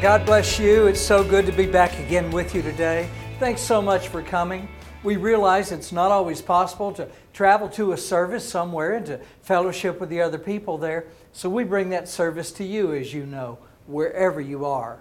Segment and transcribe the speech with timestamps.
[0.00, 0.86] God bless you.
[0.86, 3.10] It's so good to be back again with you today.
[3.40, 4.68] Thanks so much for coming.
[5.02, 9.98] We realize it's not always possible to travel to a service somewhere and to fellowship
[9.98, 11.06] with the other people there.
[11.32, 13.58] So we bring that service to you, as you know,
[13.88, 15.00] wherever you are.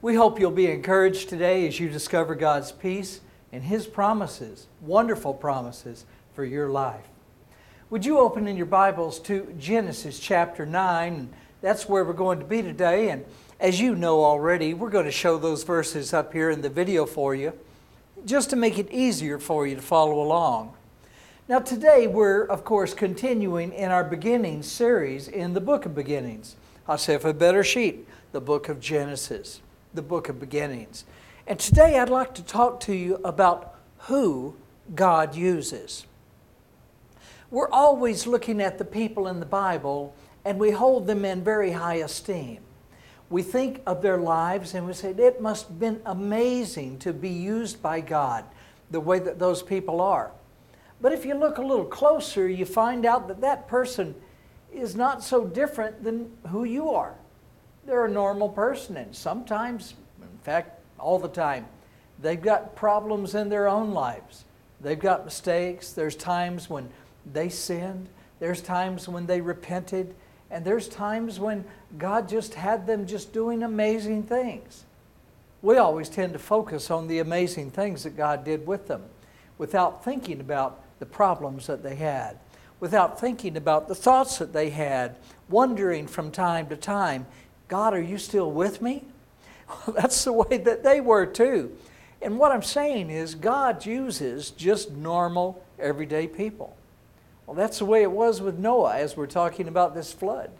[0.00, 3.20] We hope you'll be encouraged today as you discover God's peace
[3.52, 7.04] and His promises, wonderful promises for your life.
[7.90, 11.28] Would you open in your Bibles to Genesis chapter 9?
[11.60, 13.10] That's where we're going to be today.
[13.10, 13.26] And
[13.60, 17.06] as you know already, we're going to show those verses up here in the video
[17.06, 17.52] for you
[18.24, 20.74] just to make it easier for you to follow along.
[21.48, 26.56] Now, today we're, of course, continuing in our beginning series in the book of beginnings.
[26.86, 29.60] I'll if a better sheet, the book of Genesis,
[29.94, 31.04] the book of beginnings.
[31.46, 34.56] And today I'd like to talk to you about who
[34.94, 36.06] God uses.
[37.50, 41.72] We're always looking at the people in the Bible and we hold them in very
[41.72, 42.58] high esteem.
[43.30, 47.28] We think of their lives and we say, it must have been amazing to be
[47.28, 48.44] used by God
[48.90, 50.30] the way that those people are.
[51.00, 54.14] But if you look a little closer, you find out that that person
[54.72, 57.14] is not so different than who you are.
[57.86, 61.66] They're a normal person, and sometimes, in fact, all the time,
[62.20, 64.44] they've got problems in their own lives.
[64.80, 65.92] They've got mistakes.
[65.92, 66.88] There's times when
[67.32, 68.08] they sinned,
[68.40, 70.14] there's times when they repented,
[70.50, 71.64] and there's times when
[71.98, 74.84] God just had them just doing amazing things.
[75.60, 79.02] We always tend to focus on the amazing things that God did with them
[79.58, 82.38] without thinking about the problems that they had,
[82.80, 85.16] without thinking about the thoughts that they had,
[85.48, 87.26] wondering from time to time,
[87.66, 89.04] God, are you still with me?
[89.86, 91.76] Well, that's the way that they were too.
[92.22, 96.74] And what I'm saying is, God uses just normal, everyday people.
[97.48, 100.50] Well, that's the way it was with Noah as we're talking about this flood.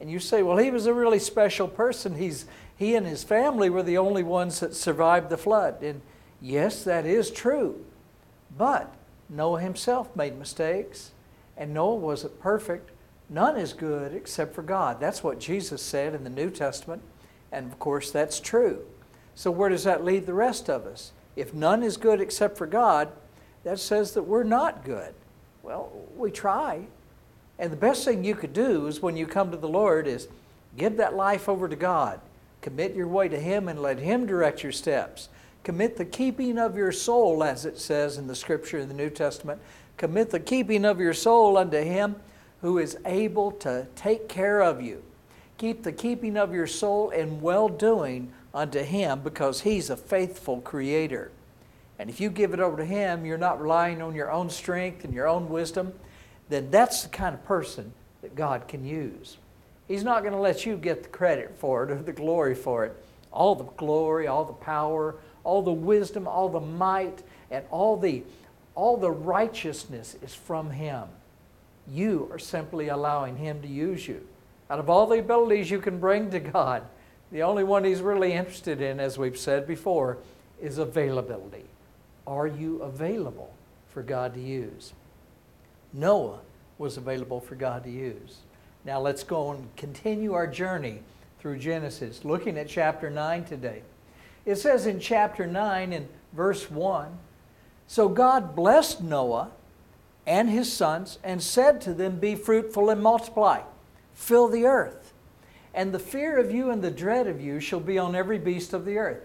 [0.00, 2.16] And you say, well, he was a really special person.
[2.16, 2.46] He's,
[2.76, 5.84] he and his family were the only ones that survived the flood.
[5.84, 6.00] And
[6.40, 7.84] yes, that is true.
[8.58, 8.92] But
[9.28, 11.12] Noah himself made mistakes,
[11.56, 12.90] and Noah wasn't perfect.
[13.30, 14.98] None is good except for God.
[14.98, 17.02] That's what Jesus said in the New Testament.
[17.52, 18.80] And of course, that's true.
[19.36, 21.12] So, where does that leave the rest of us?
[21.36, 23.12] If none is good except for God,
[23.62, 25.14] that says that we're not good.
[25.62, 26.86] Well, we try.
[27.58, 30.28] And the best thing you could do is when you come to the Lord is
[30.76, 32.20] give that life over to God.
[32.60, 35.28] Commit your way to Him and let Him direct your steps.
[35.64, 39.10] Commit the keeping of your soul, as it says in the scripture in the New
[39.10, 39.60] Testament.
[39.96, 42.16] Commit the keeping of your soul unto Him
[42.60, 45.02] who is able to take care of you.
[45.58, 50.60] Keep the keeping of your soul in well doing unto Him because He's a faithful
[50.60, 51.30] Creator.
[52.02, 55.04] And if you give it over to Him, you're not relying on your own strength
[55.04, 55.92] and your own wisdom,
[56.48, 57.92] then that's the kind of person
[58.22, 59.36] that God can use.
[59.86, 62.84] He's not going to let you get the credit for it or the glory for
[62.84, 62.96] it.
[63.30, 65.14] All the glory, all the power,
[65.44, 68.24] all the wisdom, all the might, and all the,
[68.74, 71.04] all the righteousness is from Him.
[71.86, 74.26] You are simply allowing Him to use you.
[74.68, 76.82] Out of all the abilities you can bring to God,
[77.30, 80.18] the only one He's really interested in, as we've said before,
[80.60, 81.66] is availability.
[82.26, 83.52] Are you available
[83.88, 84.92] for God to use?
[85.92, 86.40] Noah
[86.78, 88.38] was available for God to use.
[88.84, 91.00] Now let's go and continue our journey
[91.38, 93.82] through Genesis, looking at chapter 9 today.
[94.44, 97.18] It says in chapter 9 in verse 1
[97.86, 99.50] So God blessed Noah
[100.26, 103.62] and his sons and said to them, Be fruitful and multiply,
[104.14, 105.12] fill the earth.
[105.74, 108.72] And the fear of you and the dread of you shall be on every beast
[108.72, 109.22] of the earth,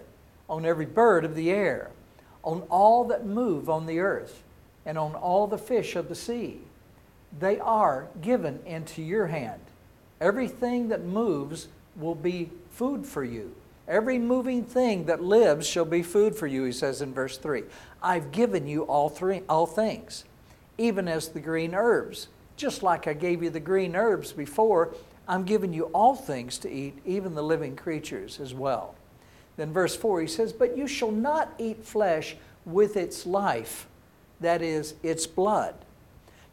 [0.49, 1.91] on every bird of the air
[2.47, 4.41] on all that move on the earth,
[4.85, 6.61] and on all the fish of the sea.
[7.37, 9.59] They are given into your hand.
[10.21, 13.53] Everything that moves will be food for you.
[13.85, 17.63] Every moving thing that lives shall be food for you, he says in verse 3.
[18.01, 20.23] I've given you all, three, all things,
[20.77, 22.29] even as the green herbs.
[22.55, 24.95] Just like I gave you the green herbs before,
[25.27, 28.95] I'm giving you all things to eat, even the living creatures as well.
[29.57, 33.87] Then, verse 4, he says, But you shall not eat flesh with its life,
[34.39, 35.73] that is, its blood.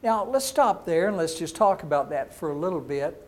[0.02, 3.20] Now, let's stop there and let's just talk about that for a little bit.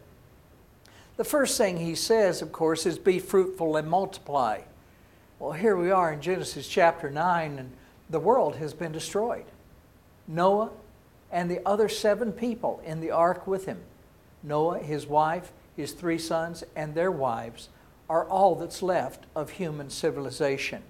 [1.17, 4.63] The first thing he says, of course, is be fruitful and multiply.
[5.39, 7.73] Well, here we are in Genesis chapter 9, and
[8.09, 9.45] the world has been destroyed.
[10.27, 10.71] Noah
[11.31, 13.81] and the other seven people in the ark with him
[14.43, 17.69] Noah, his wife, his three sons, and their wives
[18.09, 20.83] are all that's left of human civilization.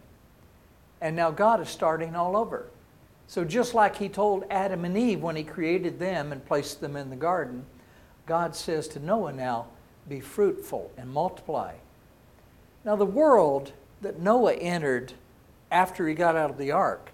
[1.00, 2.66] And now God is starting all over.
[3.28, 6.96] So, just like He told Adam and Eve when He created them and placed them
[6.96, 7.64] in the garden,
[8.26, 9.66] God says to Noah now,
[10.08, 11.74] Be fruitful and multiply.
[12.84, 15.14] Now, the world that Noah entered
[15.70, 17.10] after he got out of the ark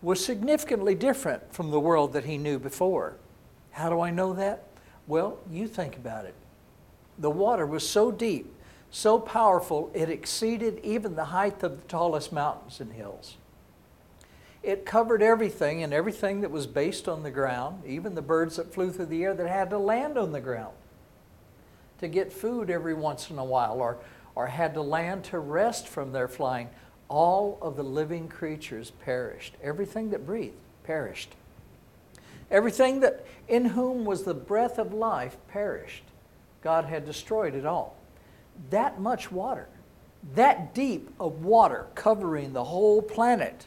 [0.00, 3.14] was significantly different from the world that he knew before.
[3.72, 4.64] How do I know that?
[5.06, 6.34] Well, you think about it.
[7.18, 8.51] The water was so deep,
[8.92, 13.36] so powerful, it exceeded even the height of the tallest mountains and hills.
[14.62, 18.72] It covered everything, and everything that was based on the ground, even the birds that
[18.72, 20.74] flew through the air that had to land on the ground
[22.00, 23.96] to get food every once in a while, or,
[24.34, 26.68] or had to land to rest from their flying.
[27.08, 29.54] All of the living creatures perished.
[29.62, 31.34] Everything that breathed perished.
[32.50, 36.04] Everything that in whom was the breath of life perished.
[36.62, 37.96] God had destroyed it all.
[38.70, 39.68] That much water,
[40.34, 43.66] that deep of water covering the whole planet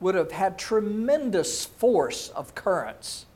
[0.00, 3.26] would have had tremendous force of currents.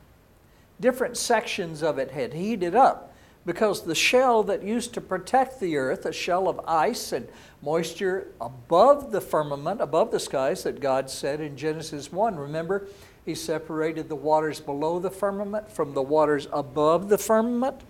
[0.79, 3.13] Different sections of it had heated up
[3.45, 7.27] because the shell that used to protect the earth, a shell of ice and
[7.61, 12.35] moisture above the firmament, above the skies, that God said in Genesis 1.
[12.35, 12.87] Remember,
[13.23, 17.81] He separated the waters below the firmament from the waters above the firmament.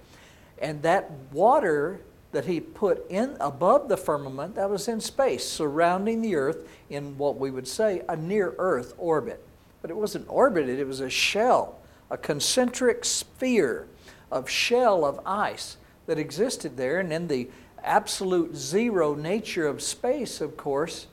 [0.58, 2.02] And that water
[2.36, 7.18] that he put in above the firmament that was in space surrounding the earth in
[7.18, 9.42] what we would say a near earth orbit.
[9.82, 11.80] But it wasn't orbited it was a shell
[12.12, 13.88] a concentric sphere
[14.30, 15.78] of shell of ice
[16.08, 17.00] that existed there.
[17.00, 17.48] And in the
[17.82, 21.08] absolute zero nature of space of course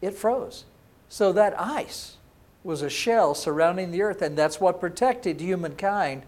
[0.00, 0.64] it froze.
[1.08, 2.18] So that ice
[2.62, 6.22] was a shell surrounding the earth and that's what protected humankind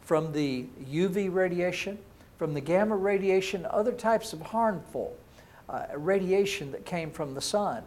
[0.00, 1.98] from the uv radiation
[2.38, 5.16] from the gamma radiation, other types of harmful
[5.68, 7.82] uh, radiation that came from the sun.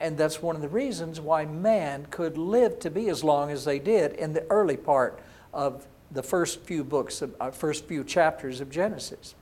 [0.00, 3.64] And that's one of the reasons why man could live to be as long as
[3.64, 5.18] they did in the early part
[5.52, 9.34] of the first few books, uh, first few chapters of Genesis.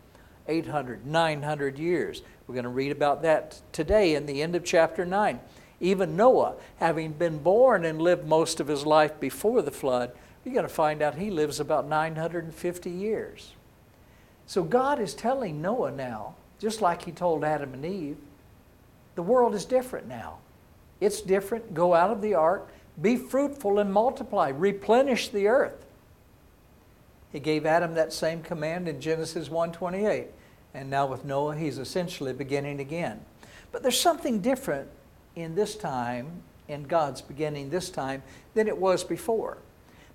[0.48, 2.22] 800, 900 years.
[2.46, 5.40] We're going to read about that today in the end of chapter 9.
[5.81, 10.12] Even Noah, having been born and lived most of his life before the flood,
[10.44, 13.56] you're going to find out he lives about 950 years.
[14.46, 18.16] So God is telling Noah now, just like he told Adam and Eve,
[19.16, 20.38] the world is different now.
[21.00, 21.75] It's different.
[21.75, 22.69] Go out of the ark,
[23.00, 25.84] be fruitful and multiply, replenish the earth.
[27.32, 30.28] He gave Adam that same command in Genesis 1:28.
[30.72, 33.25] And now with Noah, he's essentially beginning again.
[33.72, 34.88] But there's something different
[35.34, 38.22] in this time, in God's beginning this time,
[38.54, 39.58] than it was before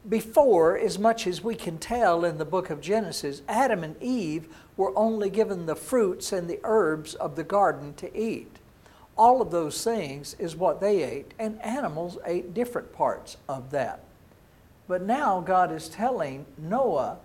[0.07, 4.48] before, as much as we can tell in the book of Genesis, Adam and Eve
[4.75, 8.57] were only given the fruits and the herbs of the garden to eat.
[9.18, 14.03] All of those things is what they ate, and animals ate different parts of that.
[14.88, 17.18] But now God is telling Noah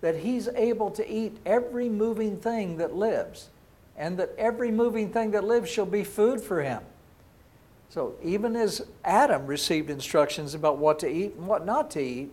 [0.00, 3.50] that he's able to eat every moving thing that lives,
[3.96, 6.82] and that every moving thing that lives shall be food for him.
[7.88, 12.30] So even as Adam received instructions about what to eat and what not to eat,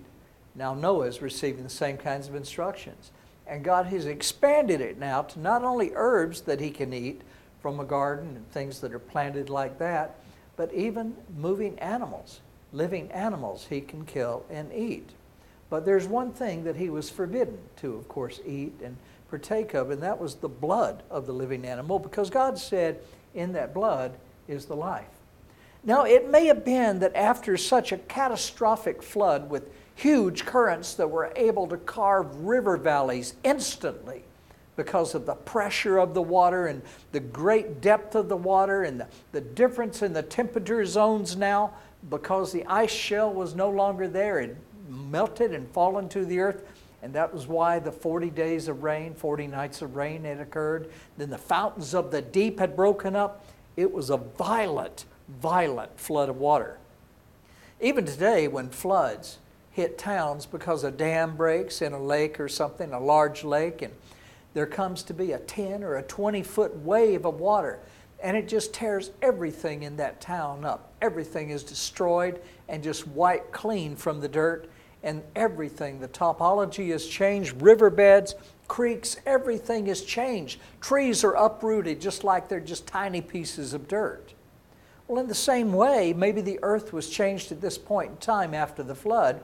[0.56, 3.12] now Noah is receiving the same kinds of instructions.
[3.48, 7.22] And God has expanded it now to not only herbs that he can eat
[7.62, 10.16] from a garden and things that are planted like that,
[10.56, 15.10] but even moving animals, living animals he can kill and eat.
[15.70, 18.98] But there's one thing that he was forbidden to, of course, eat and
[19.30, 23.00] partake of, and that was the blood of the living animal, because God said,
[23.34, 25.08] in that blood is the life.
[25.86, 31.10] Now, it may have been that after such a catastrophic flood with huge currents that
[31.10, 34.24] were able to carve river valleys instantly
[34.76, 39.00] because of the pressure of the water and the great depth of the water and
[39.00, 41.74] the, the difference in the temperature zones now,
[42.10, 44.58] because the ice shell was no longer there, it
[44.90, 46.64] melted and fallen to the earth.
[47.02, 50.90] And that was why the 40 days of rain, 40 nights of rain had occurred.
[51.18, 53.46] Then the fountains of the deep had broken up.
[53.76, 56.78] It was a violent violent flood of water.
[57.82, 59.40] Even today, when floods
[59.72, 63.94] hit towns because a dam breaks in a lake or something, a large lake, and
[64.54, 67.80] there comes to be a 10 or a 20 foot wave of water,
[68.22, 70.94] and it just tears everything in that town up.
[71.02, 72.40] Everything is destroyed
[72.70, 74.70] and just wiped clean from the dirt,
[75.02, 78.36] and everything, the topology has changed, riverbeds,
[78.68, 80.60] creeks, everything has changed.
[80.80, 84.34] Trees are uprooted just like they're just tiny pieces of dirt.
[85.08, 88.54] Well, in the same way, maybe the earth was changed at this point in time
[88.54, 89.44] after the flood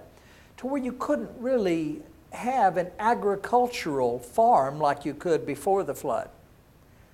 [0.57, 2.01] to where you couldn't really
[2.31, 6.29] have an agricultural farm like you could before the flood.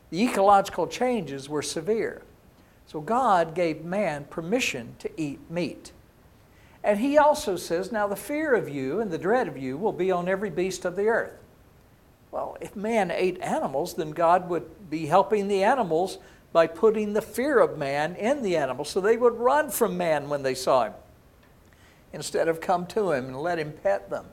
[0.09, 2.21] The ecological changes were severe.
[2.87, 5.91] So God gave man permission to eat meat.
[6.83, 9.91] And he also says, Now the fear of you and the dread of you will
[9.91, 11.33] be on every beast of the earth.
[12.31, 16.19] Well, if man ate animals, then God would be helping the animals
[16.55, 18.89] by putting the fear of man in the animals.
[18.89, 20.93] So they would run from man when they saw him
[22.13, 24.27] instead of come to him and let him pet them.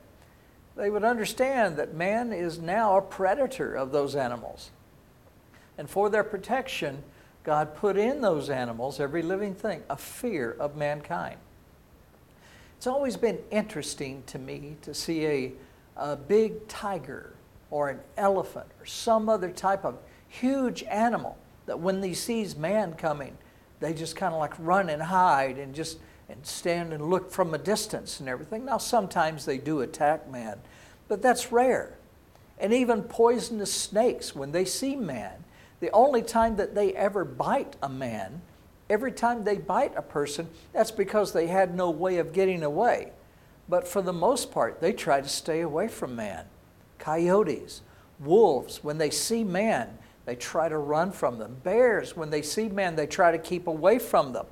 [0.77, 4.71] They would understand that man is now a predator of those animals.
[5.77, 7.03] And for their protection,
[7.43, 11.39] God put in those animals, every living thing, a fear of mankind.
[12.77, 15.53] It's always been interesting to me to see a,
[15.97, 17.33] a big tiger
[17.73, 19.99] or an elephant or some other type of
[20.29, 23.37] huge animal that when they sees man coming,
[23.81, 27.53] they just kind of like run and hide and just and stand and look from
[27.53, 28.65] a distance and everything.
[28.65, 30.59] Now sometimes they do attack man,
[31.09, 31.99] but that's rare.
[32.59, 35.45] And even poisonous snakes, when they see man,
[35.81, 38.41] the only time that they ever bite a man,
[38.89, 43.13] every time they bite a person, that's because they had no way of getting away.
[43.69, 46.45] But for the most part, they try to stay away from man.
[46.99, 47.83] Coyotes,
[48.21, 51.57] wolves, when they see man, they try to run from them.
[51.65, 54.47] Bears, when they see man, they try to keep away from them.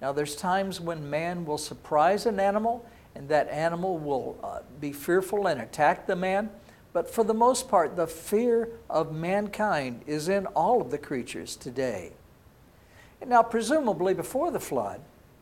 [0.00, 4.92] Now, there's times when man will surprise an animal, and that animal will uh, be
[4.92, 6.50] fearful and attack the man.
[6.92, 11.56] But for the most part, the fear of mankind is in all of the creatures
[11.56, 12.12] today.
[13.20, 15.00] And now, presumably before the flood,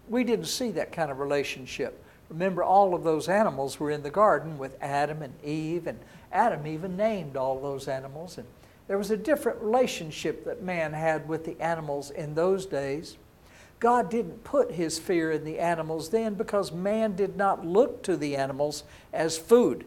[0.09, 2.03] we didn't see that kind of relationship.
[2.29, 5.99] Remember, all of those animals were in the garden with Adam and Eve, and
[6.33, 8.39] Adam even named all those animals.
[8.39, 8.47] And
[8.87, 13.17] there was a different relationship that man had with the animals in those days.
[13.81, 18.17] God didn't put his fear in the animals then because man did not look to
[18.17, 19.87] the animals as food.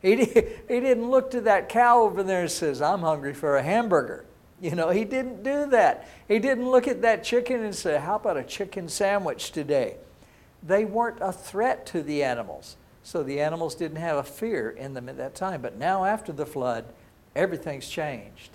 [0.00, 3.62] He, he didn't look to that cow over there and says, I'm hungry for a
[3.62, 4.24] hamburger.
[4.60, 6.08] You know, he didn't do that.
[6.26, 9.96] He didn't look at that chicken and say, How about a chicken sandwich today?
[10.62, 12.76] They weren't a threat to the animals.
[13.04, 15.62] So the animals didn't have a fear in them at that time.
[15.62, 16.86] But now, after the flood,
[17.38, 18.50] everything's changed.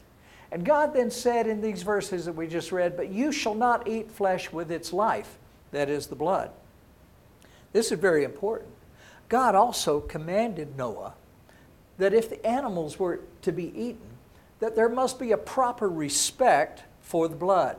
[0.52, 3.88] And God then said in these verses that we just read, But you shall not
[3.88, 5.38] eat flesh with its life,
[5.72, 6.52] that is the blood.
[7.72, 8.70] This is very important.
[9.30, 11.14] God also commanded Noah
[11.98, 14.18] that if the animals were to be eaten,
[14.60, 17.78] that there must be a proper respect for the blood.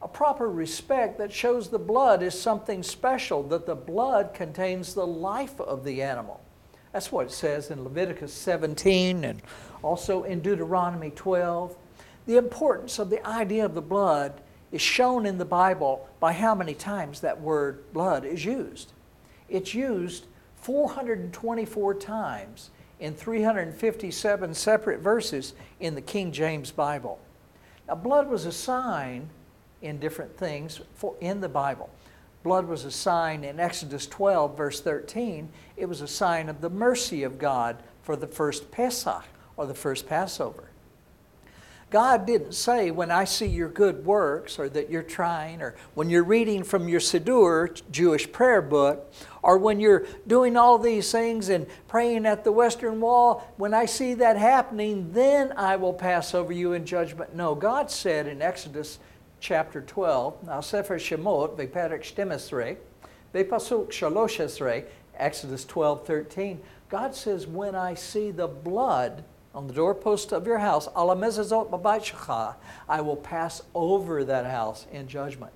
[0.00, 5.06] A proper respect that shows the blood is something special, that the blood contains the
[5.06, 6.40] life of the animal.
[6.92, 9.42] That's what it says in Leviticus 17 and
[9.82, 11.76] also in Deuteronomy 12.
[12.26, 14.40] The importance of the idea of the blood
[14.72, 18.92] is shown in the Bible by how many times that word blood is used.
[19.48, 20.26] It's used
[20.56, 27.18] 424 times in 357 separate verses in the King James Bible.
[27.86, 29.30] Now, blood was a sign
[29.80, 31.88] in different things for, in the Bible.
[32.42, 35.48] Blood was a sign in Exodus 12, verse 13.
[35.76, 39.24] It was a sign of the mercy of God for the first Pesach
[39.56, 40.68] or the first Passover.
[41.90, 46.10] God didn't say, when I see your good works, or that you're trying, or when
[46.10, 49.10] you're reading from your Siddur, Jewish prayer book,
[49.42, 53.86] or when you're doing all these things and praying at the Western Wall, when I
[53.86, 57.34] see that happening, then I will pass over you in judgment.
[57.34, 58.98] No, God said in Exodus
[59.40, 62.76] chapter 12, now Sefer Shemot, Veperek Shtemesre,
[63.34, 64.84] Vepasuk Shalosh
[65.16, 70.58] Exodus 12, 13, God says, when I see the blood on the doorpost of your
[70.58, 71.02] house, I
[73.00, 75.52] will pass over that house in judgment.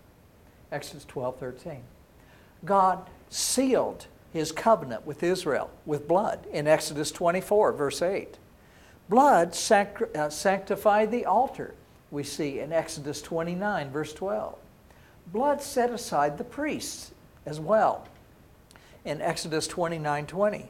[0.70, 1.82] Exodus 12, 13.
[2.64, 8.38] God sealed his covenant with Israel with blood in Exodus 24, verse 8.
[9.08, 11.74] Blood uh, sanctified the altar,
[12.12, 14.56] we see in Exodus 29, verse 12.
[15.32, 17.12] Blood set aside the priests
[17.46, 18.06] as well
[19.04, 20.68] in Exodus 29, 20.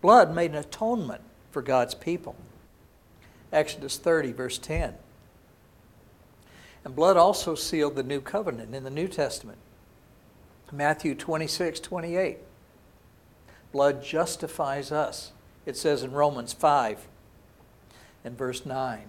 [0.00, 2.34] Blood made an atonement for God's people.
[3.52, 4.94] Exodus 30, verse 10.
[6.84, 9.58] And blood also sealed the new covenant in the New Testament.
[10.72, 12.38] Matthew 26, 28.
[13.72, 15.32] Blood justifies us.
[15.66, 17.06] It says in Romans 5
[18.24, 19.04] and verse 9.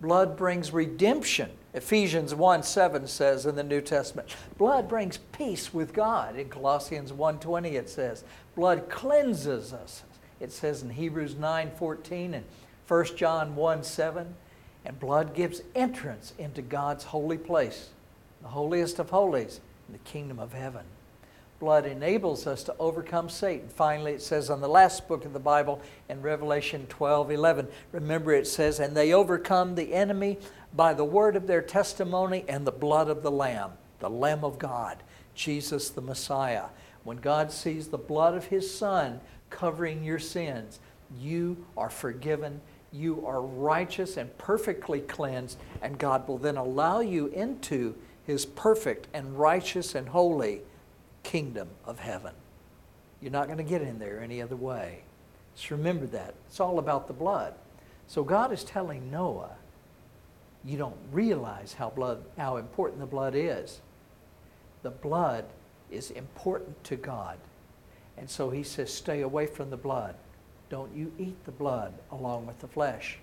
[0.00, 1.50] Blood brings redemption.
[1.74, 4.34] Ephesians 1 7 says in the New Testament.
[4.56, 6.36] Blood brings peace with God.
[6.36, 8.24] In Colossians 1.20 it says.
[8.54, 10.04] Blood cleanses us.
[10.40, 12.44] It says in Hebrews 9 14 and
[12.86, 14.34] 1 John 1 7.
[14.84, 17.90] And blood gives entrance into God's holy place,
[18.40, 20.84] the holiest of holies, in the kingdom of heaven.
[21.60, 23.68] Blood enables us to overcome Satan.
[23.68, 28.32] Finally, it says on the last book of the Bible in Revelation 12 11, remember
[28.32, 30.38] it says, And they overcome the enemy
[30.74, 34.58] by the word of their testimony and the blood of the Lamb, the Lamb of
[34.58, 35.02] God,
[35.34, 36.66] Jesus the Messiah.
[37.02, 40.78] When God sees the blood of his Son covering your sins,
[41.18, 42.60] you are forgiven
[42.92, 49.08] you are righteous and perfectly cleansed, and God will then allow you into his perfect
[49.12, 50.62] and righteous and holy
[51.22, 52.34] kingdom of heaven.
[53.20, 55.02] You're not going to get in there any other way.
[55.54, 56.34] Just remember that.
[56.46, 57.54] It's all about the blood.
[58.06, 59.50] So God is telling Noah,
[60.64, 63.80] you don't realize how, blood, how important the blood is.
[64.82, 65.44] The blood
[65.90, 67.38] is important to God.
[68.16, 70.14] And so he says, stay away from the blood.
[70.70, 73.18] Don't you eat the blood along with the flesh.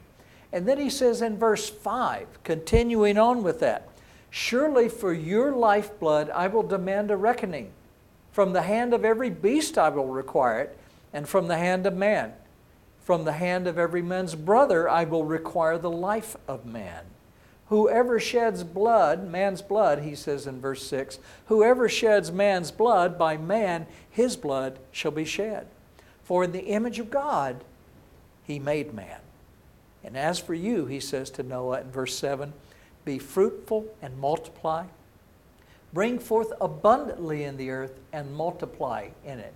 [0.52, 3.90] And then he says in verse 5, continuing on with that,
[4.30, 7.72] Surely for your lifeblood I will demand a reckoning.
[8.36, 10.78] From the hand of every beast I will require it,
[11.14, 12.34] and from the hand of man.
[13.00, 17.06] From the hand of every man's brother I will require the life of man.
[17.70, 23.38] Whoever sheds blood, man's blood, he says in verse 6, whoever sheds man's blood, by
[23.38, 25.68] man his blood shall be shed.
[26.26, 27.64] For in the image of God
[28.44, 29.22] he made man.
[30.04, 32.52] And as for you, he says to Noah in verse 7,
[33.06, 34.88] be fruitful and multiply.
[35.96, 39.54] Bring forth abundantly in the earth and multiply in it.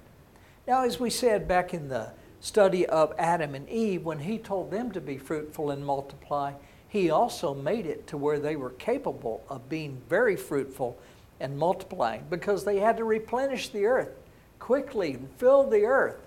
[0.65, 4.71] Now, as we said back in the study of Adam and Eve, when he told
[4.71, 6.53] them to be fruitful and multiply,
[6.87, 10.97] he also made it to where they were capable of being very fruitful
[11.41, 14.15] and multiplying because they had to replenish the earth
[14.59, 16.21] quickly and fill the earth.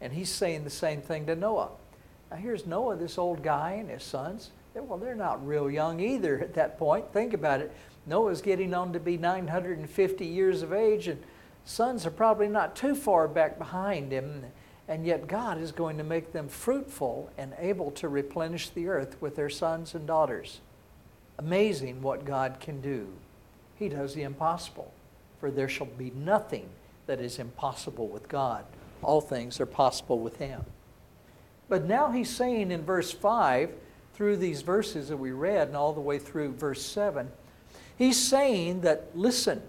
[0.00, 1.68] And he's saying the same thing to Noah.
[2.32, 4.50] Now, here's Noah, this old guy, and his sons.
[4.74, 7.12] Well, they're not real young either at that point.
[7.12, 7.72] Think about it.
[8.06, 11.22] Noah's getting on to be 950 years of age, and
[11.64, 14.44] sons are probably not too far back behind him.
[14.88, 19.16] And yet, God is going to make them fruitful and able to replenish the earth
[19.20, 20.60] with their sons and daughters.
[21.38, 23.06] Amazing what God can do.
[23.78, 24.92] He does the impossible,
[25.40, 26.68] for there shall be nothing
[27.06, 28.64] that is impossible with God
[29.02, 30.64] all things are possible with him.
[31.68, 33.70] But now he's saying in verse 5,
[34.14, 37.30] through these verses that we read and all the way through verse 7,
[38.02, 39.62] he's saying that, listen,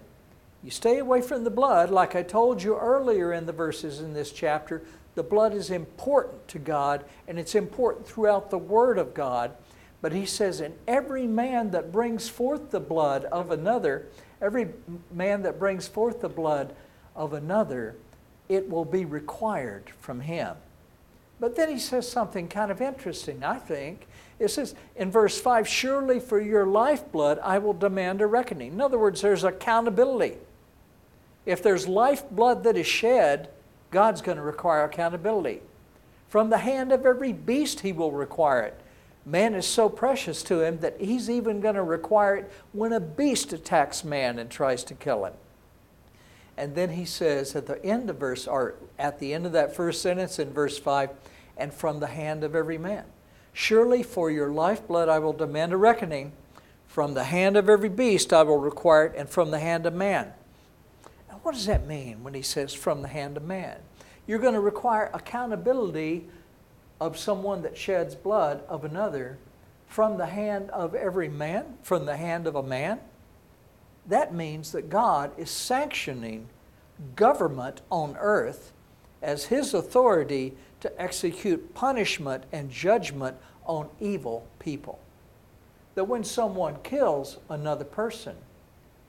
[0.62, 1.90] you stay away from the blood.
[1.90, 4.82] Like I told you earlier in the verses in this chapter,
[5.14, 9.52] the blood is important to God and it's important throughout the Word of God.
[10.00, 14.06] But he says, And every man that brings forth the blood of another,
[14.40, 14.68] every
[15.12, 16.74] man that brings forth the blood
[17.14, 17.94] of another,
[18.48, 20.56] it will be required from him.
[21.40, 24.06] But then he says something kind of interesting, I think.
[24.38, 28.72] It says in verse 5 Surely for your lifeblood I will demand a reckoning.
[28.72, 30.38] In other words, there's accountability.
[31.46, 33.50] If there's lifeblood that is shed,
[33.90, 35.60] God's going to require accountability.
[36.28, 38.80] From the hand of every beast, he will require it.
[39.26, 43.00] Man is so precious to him that he's even going to require it when a
[43.00, 45.34] beast attacks man and tries to kill him.
[46.56, 49.74] And then he says at the end of verse, or at the end of that
[49.74, 51.10] first sentence in verse 5,
[51.56, 53.04] and from the hand of every man.
[53.54, 56.32] Surely for your lifeblood I will demand a reckoning.
[56.86, 59.94] From the hand of every beast I will require it, and from the hand of
[59.94, 60.34] man.
[61.30, 63.78] Now, what does that mean when he says from the hand of man?
[64.26, 66.28] You're going to require accountability
[67.00, 69.38] of someone that sheds blood of another
[69.86, 73.00] from the hand of every man, from the hand of a man
[74.06, 76.48] that means that God is sanctioning
[77.16, 78.72] government on earth
[79.22, 84.98] as His authority to execute punishment and judgment on evil people.
[85.94, 88.36] That when someone kills another person,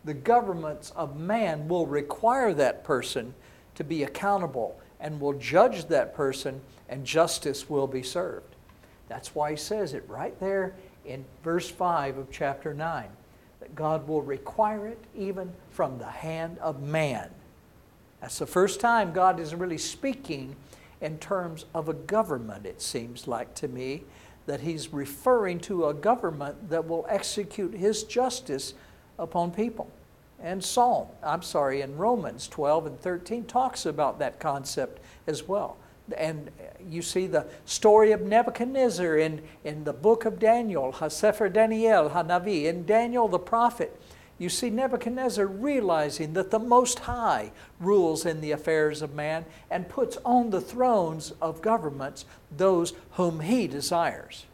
[0.06, 3.34] the governments of man will require that person
[3.76, 8.56] to be accountable and will judge that person, and justice will be served.
[9.10, 13.10] That's why he says it right there in verse 5 of chapter 9
[13.60, 17.30] that God will require it even from the hand of man.
[18.22, 20.56] That's the first time God is really speaking
[21.02, 24.04] in terms of a government, it seems like to me,
[24.46, 28.74] that He's referring to a government that will execute His justice
[29.18, 29.90] upon people.
[30.42, 35.78] And Psalm, I'm sorry, in Romans 12 and 13 talks about that concept as well
[36.18, 36.52] and
[36.88, 42.66] you see the story of Nebuchadnezzar in, in the book of Daniel, Hasefer Daniel, Hanavi,
[42.66, 44.00] in Daniel the prophet.
[44.38, 49.88] You see Nebuchadnezzar realizing that the Most High rules in the affairs of man and
[49.88, 54.46] puts on the thrones of governments those whom he desires.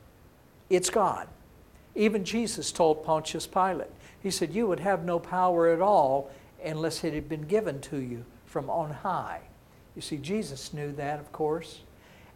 [0.70, 1.28] It's God.
[1.96, 3.90] Even Jesus told Pontius Pilate,
[4.22, 6.32] He said, You would have no power at all
[6.64, 9.42] unless it had been given to you from on high.
[9.96, 11.82] You see, Jesus knew that, of course.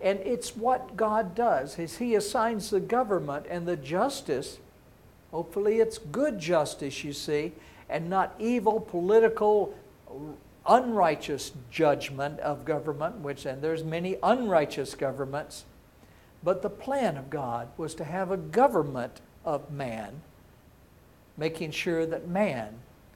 [0.01, 4.60] And it's what God does is he assigns the government and the justice.
[5.35, 7.51] Hopefully it's good justice, you see,
[7.89, 9.75] and not evil political
[10.65, 15.65] unrighteous judgment of government, which and there's many unrighteous governments.
[16.41, 20.21] But the plan of God was to have a government of man,
[21.35, 22.75] making sure that man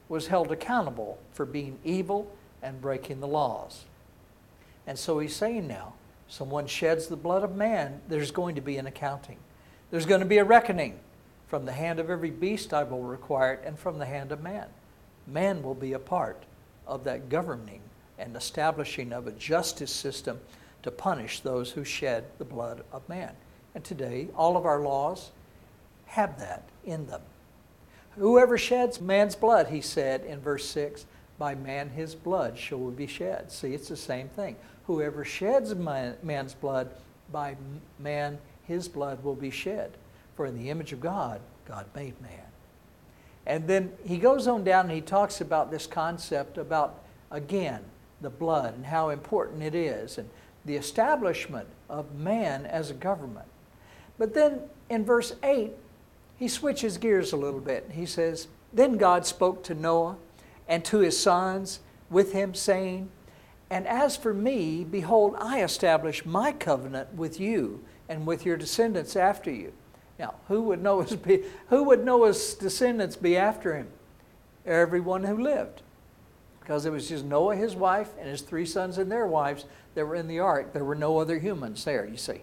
[0.10, 2.29] was held accountable for being evil
[2.62, 3.86] and breaking the laws.
[4.86, 5.93] And so he's saying now,
[6.27, 9.38] someone sheds the blood of man, there's going to be an accounting.
[9.89, 10.99] There's going to be a reckoning.
[11.50, 14.42] From the hand of every beast I will require it, and from the hand of
[14.42, 14.68] man.
[15.26, 16.44] Man will be a part
[16.86, 17.82] of that governing
[18.20, 20.40] and establishing of a justice system
[20.84, 23.32] to punish those who shed the blood of man.
[23.74, 25.32] And today, all of our laws
[26.06, 27.22] have that in them.
[28.16, 31.06] Whoever sheds man's blood, he said in verse 6,
[31.40, 33.52] by man his blood shall be shed.
[33.52, 34.56] See, it's the same thing.
[34.86, 36.92] Whoever sheds man, man's blood,
[37.32, 37.56] by
[37.98, 39.94] man his blood will be shed.
[40.39, 42.45] For in the image of God, God made man.
[43.45, 47.82] And then he goes on down and he talks about this concept about, again,
[48.21, 50.30] the blood and how important it is and
[50.63, 53.47] the establishment of man as a government.
[54.17, 55.73] But then in verse 8,
[56.38, 57.89] he switches gears a little bit.
[57.91, 60.15] He says, Then God spoke to Noah
[60.69, 63.10] and to his sons with him, saying,
[63.69, 69.17] And as for me, behold, I establish my covenant with you and with your descendants
[69.17, 69.73] after you.
[70.19, 72.05] Now, who would Noah's be, who would
[72.60, 73.88] descendants be after him?
[74.65, 75.82] Everyone who lived.
[76.60, 80.05] Because it was just Noah, his wife, and his three sons and their wives that
[80.05, 80.73] were in the ark.
[80.73, 82.41] There were no other humans there, you see.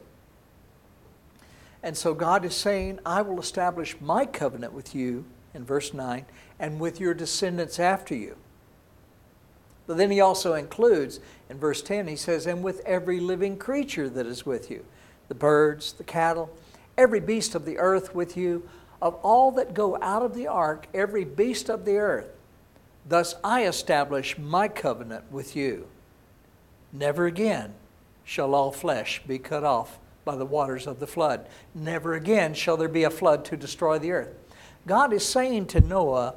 [1.82, 6.24] And so God is saying, I will establish my covenant with you, in verse 9,
[6.58, 8.36] and with your descendants after you.
[9.86, 14.08] But then he also includes, in verse 10, he says, and with every living creature
[14.08, 14.84] that is with you
[15.28, 16.56] the birds, the cattle,
[16.96, 18.68] every beast of the earth with you,
[19.00, 22.28] of all that go out of the ark, every beast of the earth.
[23.09, 25.87] Thus I establish my covenant with you.
[26.92, 27.74] Never again
[28.24, 31.46] shall all flesh be cut off by the waters of the flood.
[31.74, 34.35] Never again shall there be a flood to destroy the earth.
[34.87, 36.35] God is saying to Noah,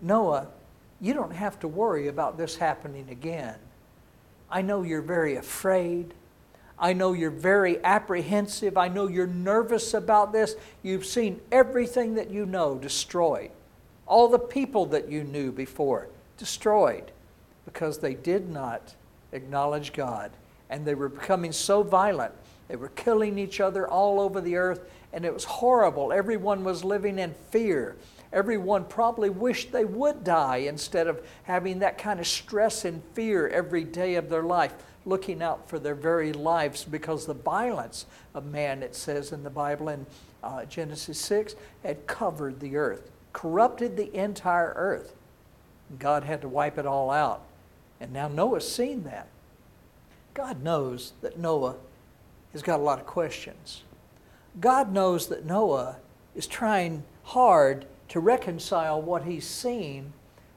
[0.00, 0.48] Noah,
[1.00, 3.56] you don't have to worry about this happening again.
[4.50, 6.14] I know you're very afraid.
[6.84, 8.76] I know you're very apprehensive.
[8.76, 10.54] I know you're nervous about this.
[10.82, 13.52] You've seen everything that you know destroyed.
[14.06, 17.10] All the people that you knew before destroyed
[17.64, 18.94] because they did not
[19.32, 20.30] acknowledge God.
[20.68, 22.34] And they were becoming so violent.
[22.68, 26.12] They were killing each other all over the earth, and it was horrible.
[26.12, 27.96] Everyone was living in fear.
[28.30, 33.48] Everyone probably wished they would die instead of having that kind of stress and fear
[33.48, 34.74] every day of their life
[35.06, 39.50] looking out for their very lives because the violence of man, it says in the
[39.50, 40.06] Bible in
[40.42, 45.14] uh, Genesis 6, had covered the earth, corrupted the entire earth.
[45.98, 47.42] God had to wipe it all out.
[48.00, 49.28] And now Noah's seen that.
[50.32, 51.76] God knows that Noah
[52.52, 53.82] has got a lot of questions.
[54.60, 55.96] God knows that Noah
[56.34, 60.12] is trying hard to reconcile what he's seen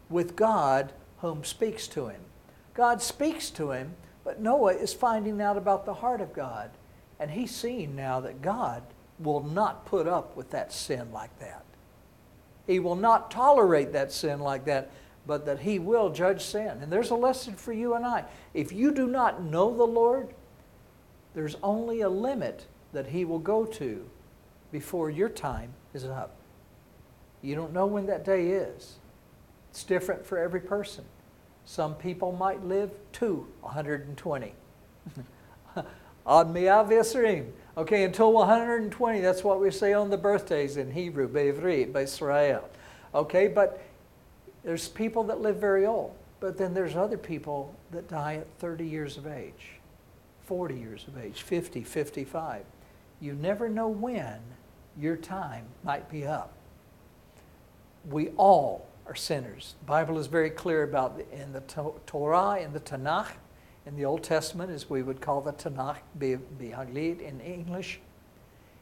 [0.09, 2.21] with God, whom speaks to him.
[2.73, 3.93] God speaks to him,
[4.27, 6.69] but Noah is finding out about the heart of God.
[7.17, 8.83] And he's seeing now that God
[9.19, 11.63] will not put up with that sin like that.
[12.65, 14.91] He will not tolerate that sin like that,
[15.25, 16.79] but that he will judge sin.
[16.81, 18.25] And there's a lesson for you and I.
[18.53, 20.33] If you do not know the Lord,
[21.33, 24.09] there's only a limit that he will go to
[24.73, 26.35] before your time is up.
[27.41, 28.95] You don't know when that day is.
[29.71, 31.05] It's different for every person.
[31.67, 34.53] Some people might live to 120.
[35.75, 37.45] Ad mi'av
[37.77, 42.63] Okay, until 120, that's what we say on the birthdays in Hebrew, Be'ivri, Be'Israel.
[43.13, 43.83] Okay, but
[44.63, 46.15] there's people that live very old.
[46.39, 49.81] But then there's other people that die at 30 years of age,
[50.45, 52.63] 40 years of age, 50, 55.
[53.19, 54.39] You never know when
[54.97, 56.53] your time might be up.
[58.09, 59.75] We all are sinners.
[59.79, 63.31] The Bible is very clear about the, in the Torah, in the Tanakh,
[63.85, 67.99] in the Old Testament, as we would call the Tanakh, Bihaglit in English.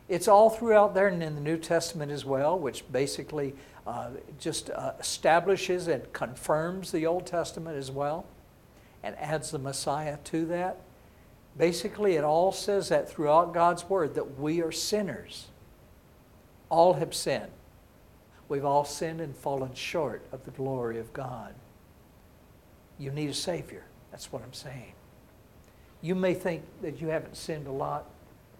[0.07, 3.55] It's all throughout there and in the New Testament as well, which basically
[3.87, 4.09] uh,
[4.39, 8.25] just uh, establishes and confirms the Old Testament as well
[9.03, 10.77] and adds the Messiah to that.
[11.57, 15.47] Basically, it all says that throughout God's Word that we are sinners.
[16.69, 17.51] All have sinned.
[18.47, 21.53] We've all sinned and fallen short of the glory of God.
[22.97, 23.83] You need a Savior.
[24.11, 24.93] That's what I'm saying.
[26.01, 28.05] You may think that you haven't sinned a lot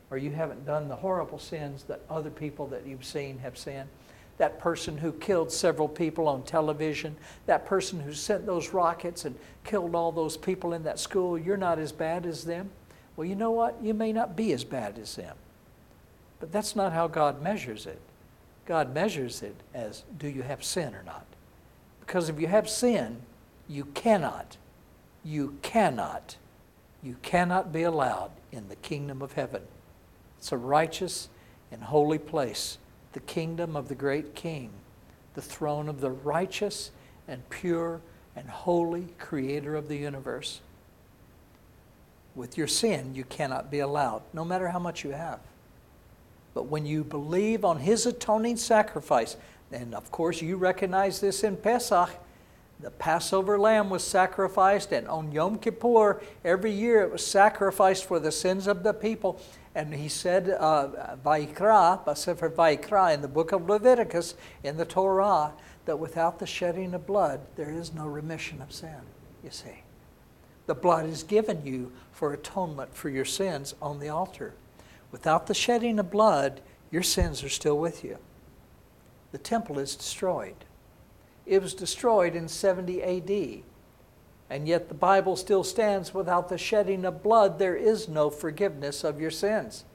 [0.10, 3.90] or you haven't done the horrible sins that other people that you've seen have sinned.
[4.38, 9.36] That person who killed several people on television, that person who sent those rockets and
[9.64, 12.70] killed all those people in that school, you're not as bad as them.
[13.16, 13.82] Well, you know what?
[13.82, 15.38] You may not be as bad as them.
[16.40, 18.00] But that's not how God measures it.
[18.66, 21.26] God measures it as do you have sin or not?
[22.00, 23.18] Because if you have sin,
[23.68, 24.58] you cannot,
[25.24, 26.38] you cannot,
[27.04, 29.64] you cannot be allowed in the kingdom of heaven.
[30.38, 31.30] It's a righteous
[31.72, 32.78] and holy place,
[33.14, 34.70] the kingdom of the great king,
[35.34, 36.92] the throne of the righteous
[37.28, 38.02] and pure
[38.36, 40.62] and holy creator of the universe.
[42.36, 45.40] With your sin, you cannot be allowed, no matter how much you have.
[46.56, 49.38] But when you believe on his atoning sacrifice,
[49.72, 52.10] and of course you recognize this in Pesach,
[52.80, 58.20] the Passover lamb was sacrificed, and on Yom Kippur, every year it was sacrificed for
[58.20, 59.40] the sins of the people.
[59.76, 65.52] And he said, uh, Vaikra, Sefer Vaikra, in the book of Leviticus, in the Torah,
[65.86, 69.02] that without the shedding of blood, there is no remission of sin,
[69.44, 69.84] you see.
[70.66, 74.54] The blood is given you for atonement for your sins on the altar.
[75.16, 76.60] Without the shedding of blood,
[76.92, 78.18] your sins are still with you.
[79.32, 80.66] The temple is destroyed.
[81.46, 83.64] It was destroyed in 70 AD.
[84.50, 89.06] And yet the Bible still stands without the shedding of blood, there is no forgiveness
[89.06, 89.86] of your sins.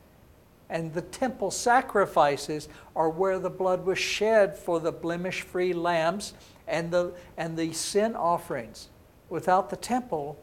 [0.70, 6.32] And the temple sacrifices are where the blood was shed for the blemish free lambs
[6.66, 8.88] and the, and the sin offerings.
[9.28, 10.42] Without the temple,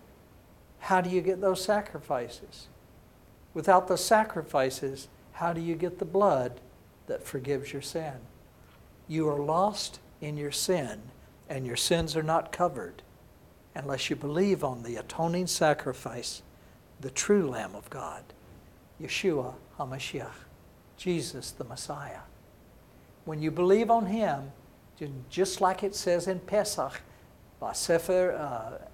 [0.77, 2.67] how do you get those sacrifices?
[3.57, 6.61] Without the sacrifices, how do you get the blood
[7.07, 8.13] that forgives your sin?
[9.07, 11.01] You are lost in your sin,
[11.49, 13.01] and your sins are not covered
[13.73, 16.43] unless you believe on the atoning sacrifice,
[17.01, 18.21] the true Lamb of God,
[19.01, 20.45] Yeshua HaMashiach,
[20.95, 22.21] Jesus the Messiah.
[23.25, 24.51] When you believe on Him,
[25.31, 27.01] just like it says in Pesach,
[27.59, 28.85] by Sefer uh,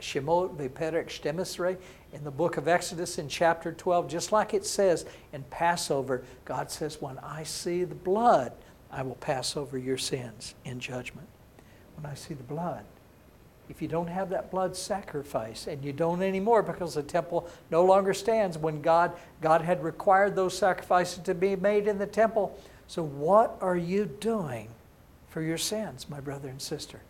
[0.00, 1.76] Shemot Beperek Shtemesre,
[2.12, 6.70] in the book of Exodus in chapter 12, just like it says in Passover, God
[6.70, 8.52] says, When I see the blood,
[8.90, 11.28] I will pass over your sins in judgment.
[11.96, 12.84] When I see the blood.
[13.68, 17.84] If you don't have that blood sacrifice, and you don't anymore because the temple no
[17.84, 22.58] longer stands when God, God had required those sacrifices to be made in the temple.
[22.86, 24.68] So, what are you doing
[25.28, 27.00] for your sins, my brother and sister?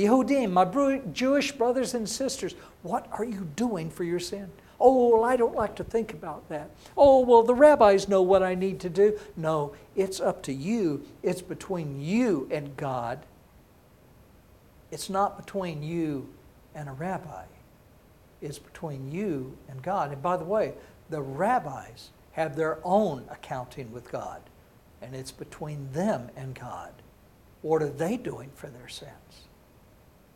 [0.00, 4.50] Yehudim, my Jewish brothers and sisters, what are you doing for your sin?
[4.80, 6.70] Oh, well, I don't like to think about that.
[6.96, 9.18] Oh, well, the rabbis know what I need to do.
[9.36, 11.04] No, it's up to you.
[11.22, 13.24] It's between you and God.
[14.90, 16.28] It's not between you
[16.74, 17.44] and a rabbi.
[18.40, 20.10] It's between you and God.
[20.12, 20.74] And by the way,
[21.10, 24.40] the rabbis have their own accounting with God,
[25.00, 26.92] and it's between them and God.
[27.60, 29.46] What are they doing for their sins?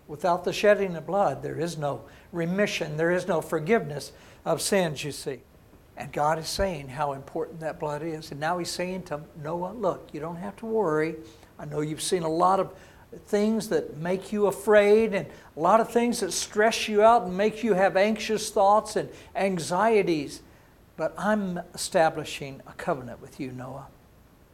[0.09, 4.13] Without the shedding of blood, there is no remission, there is no forgiveness
[4.45, 5.41] of sins, you see.
[5.97, 8.31] And God is saying how important that blood is.
[8.31, 11.17] And now He's saying to Noah, look, you don't have to worry.
[11.59, 12.73] I know you've seen a lot of
[13.27, 17.37] things that make you afraid and a lot of things that stress you out and
[17.37, 20.43] make you have anxious thoughts and anxieties.
[20.97, 23.87] But I'm establishing a covenant with you, Noah,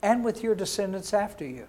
[0.01, 1.67] and with your descendants after you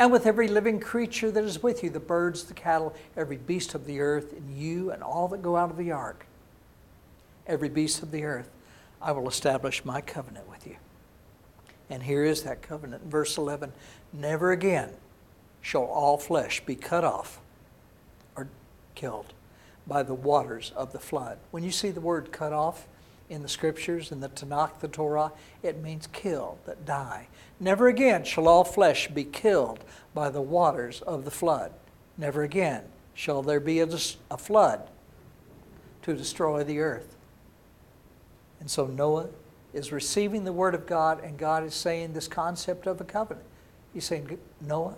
[0.00, 3.74] and with every living creature that is with you the birds, the cattle, every beast
[3.74, 6.26] of the earth, and you and all that go out of the ark.
[7.46, 8.48] Every beast of the earth,
[9.02, 10.76] I will establish my covenant with you.
[11.90, 13.04] And here is that covenant.
[13.04, 13.74] Verse 11
[14.10, 14.94] Never again
[15.60, 17.38] shall all flesh be cut off
[18.36, 18.48] or
[18.94, 19.34] killed
[19.86, 21.36] by the waters of the flood.
[21.50, 22.88] When you see the word cut off,
[23.30, 27.28] in the scriptures, in the Tanakh, the Torah, it means kill, that die.
[27.60, 31.72] Never again shall all flesh be killed by the waters of the flood.
[32.18, 32.82] Never again
[33.14, 33.88] shall there be a,
[34.30, 34.90] a flood
[36.02, 37.16] to destroy the earth.
[38.58, 39.28] And so Noah
[39.72, 43.46] is receiving the word of God, and God is saying this concept of a covenant.
[43.94, 44.96] He's saying, Noah,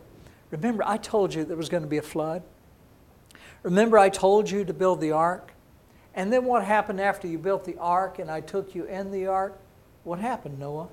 [0.50, 2.42] remember I told you there was going to be a flood?
[3.62, 5.51] Remember I told you to build the ark?
[6.14, 9.26] And then what happened after you built the ark and I took you in the
[9.26, 9.58] ark?
[10.04, 10.88] What happened, Noah?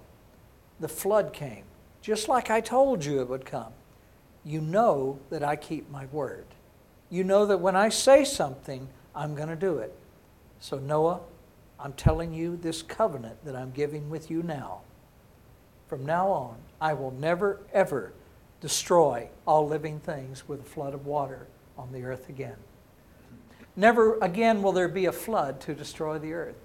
[0.79, 1.63] The flood came,
[2.01, 3.73] just like I told you it would come.
[4.45, 6.45] You know that I keep my word.
[7.09, 9.93] You know that when I say something, I'm going to do it.
[10.59, 11.19] So, Noah,
[11.79, 14.81] I'm telling you this covenant that I'm giving with you now.
[15.87, 18.13] From now on, I will never, ever
[18.61, 22.57] destroy all living things with a flood of water on the earth again.
[23.79, 26.57] Never again will there be a flood to destroy the earth.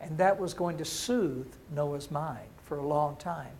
[0.00, 3.50] And that was going to soothe Noah's mind for a long time.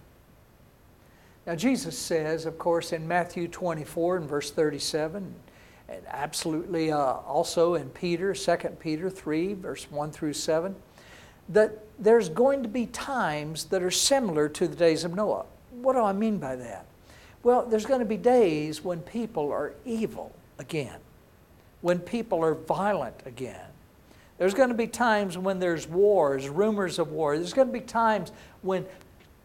[1.44, 5.34] Now, Jesus says, of course, in Matthew 24 and verse 37,
[5.88, 10.76] and absolutely uh, also in Peter, 2 Peter 3, verse 1 through 7,
[11.48, 15.46] that there's going to be times that are similar to the days of Noah.
[15.72, 16.86] What do I mean by that?
[17.42, 21.00] Well, there's going to be days when people are evil again,
[21.80, 23.66] when people are violent again.
[24.38, 27.36] There's going to be times when there's wars, rumors of war.
[27.36, 28.86] There's going to be times when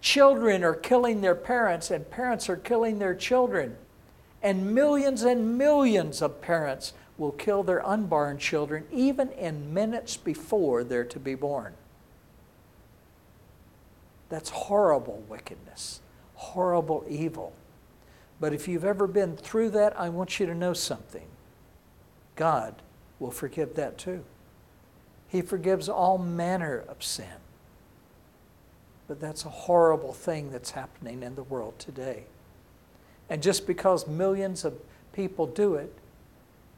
[0.01, 3.75] children are killing their parents and parents are killing their children.
[4.41, 10.83] And millions and millions of parents will kill their unborn children even in minutes before
[10.83, 11.73] they're to be born.
[14.29, 16.01] That's horrible wickedness,
[16.35, 17.53] horrible evil.
[18.39, 21.25] But if you've ever been through that, I want you to know something.
[22.35, 22.81] God
[23.19, 24.23] will forgive that too.
[25.27, 27.27] He forgives all manner of sin.
[29.07, 32.23] But that's a horrible thing that's happening in the world today.
[33.29, 34.73] And just because millions of
[35.13, 35.93] people do it,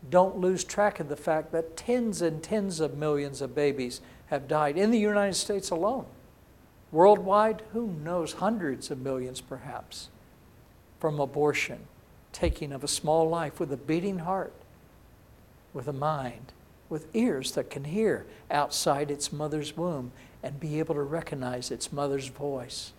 [0.09, 4.47] don't lose track of the fact that tens and tens of millions of babies have
[4.47, 6.05] died in the United States alone.
[6.91, 10.09] Worldwide, who knows, hundreds of millions perhaps
[10.99, 11.79] from abortion,
[12.31, 14.53] taking of a small life with a beating heart,
[15.77, 16.53] with a mind,
[16.89, 20.11] with ears that can hear outside its mother's womb
[20.41, 22.93] and be able to recognize its mother's voice.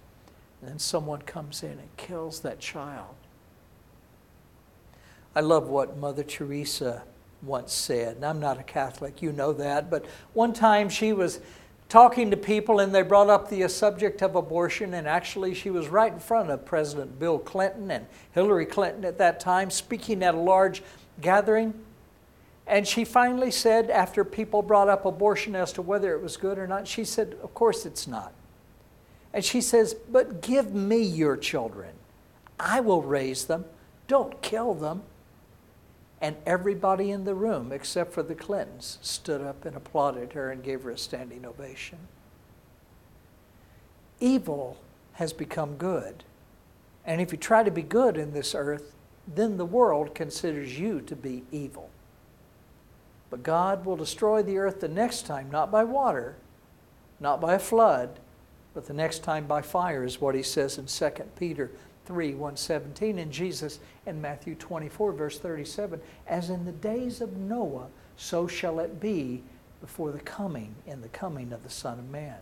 [0.61, 3.17] And then someone comes in and kills that child.
[5.35, 7.03] I love what Mother Teresa
[7.43, 11.41] once said, and I'm not a Catholic, you know that, but one time she was
[11.89, 15.89] talking to people and they brought up the subject of abortion and actually she was
[15.89, 20.35] right in front of President Bill Clinton and Hillary Clinton at that time speaking at
[20.37, 20.83] a large
[21.21, 21.75] gathering
[22.69, 26.59] and she finally said after people brought up abortion as to whether it was good
[26.59, 28.33] or not she said of course it's not
[29.33, 31.91] and she says but give me your children
[32.61, 33.65] I will raise them
[34.07, 35.03] don't kill them
[36.21, 40.63] and everybody in the room, except for the Clintons, stood up and applauded her and
[40.63, 41.99] gave her a standing ovation.
[44.19, 44.79] Evil
[45.15, 46.25] has become good.
[47.05, 48.95] And if you try to be good in this earth,
[49.33, 51.89] then the world considers you to be evil.
[53.31, 56.37] But God will destroy the earth the next time, not by water,
[57.21, 58.19] not by a flood,
[58.75, 61.71] but the next time by fire, is what he says in 2 Peter
[62.07, 67.89] 3 117 and Jesus in Matthew 24 verse 37 as in the days of Noah
[68.17, 69.43] so shall it be
[69.83, 72.39] before the coming in the coming of the son of man.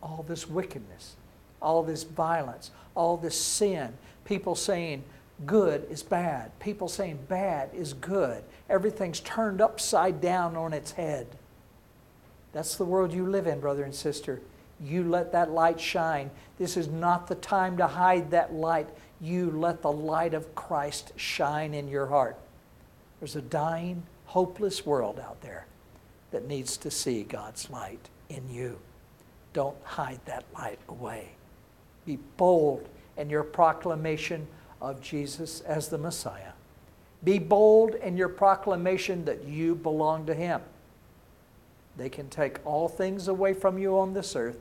[0.00, 1.16] All this wickedness
[1.62, 5.02] all this violence all this sin people saying
[5.46, 11.26] good is bad people saying bad is good everything's turned upside down on its head
[12.52, 14.40] that's the world you live in brother and sister
[14.82, 16.30] you let that light shine.
[16.58, 18.88] This is not the time to hide that light.
[19.20, 22.36] You let the light of Christ shine in your heart.
[23.20, 25.66] There's a dying, hopeless world out there
[26.32, 28.78] that needs to see God's light in you.
[29.52, 31.28] Don't hide that light away.
[32.04, 34.48] Be bold in your proclamation
[34.80, 36.52] of Jesus as the Messiah.
[37.24, 40.60] Be bold in your proclamation that you belong to Him.
[41.96, 44.58] They can take all things away from you on this earth,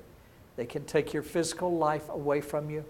[0.57, 2.85] they can take your physical life away from you,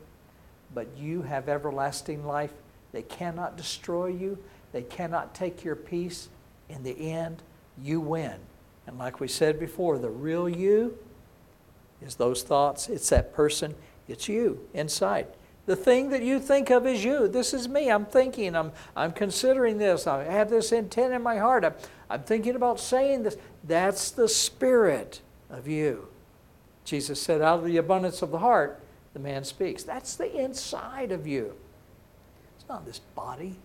[0.73, 2.51] but you have everlasting life.
[2.91, 4.37] They cannot destroy you,
[4.71, 6.29] they cannot take your peace.
[6.69, 7.43] In the end,
[7.81, 8.35] you win.
[8.87, 10.97] And like we said before, the real you
[12.01, 13.75] is those thoughts, it's that person,
[14.07, 15.27] it's you inside.
[15.71, 17.29] The thing that you think of is you.
[17.29, 17.89] This is me.
[17.89, 20.05] I'm thinking, I'm, I'm considering this.
[20.05, 21.63] I have this intent in my heart.
[21.63, 21.75] I'm,
[22.09, 23.37] I'm thinking about saying this.
[23.63, 26.09] That's the spirit of you.
[26.83, 28.81] Jesus said, out of the abundance of the heart,
[29.13, 29.83] the man speaks.
[29.83, 31.55] That's the inside of you.
[32.59, 33.55] It's not this body.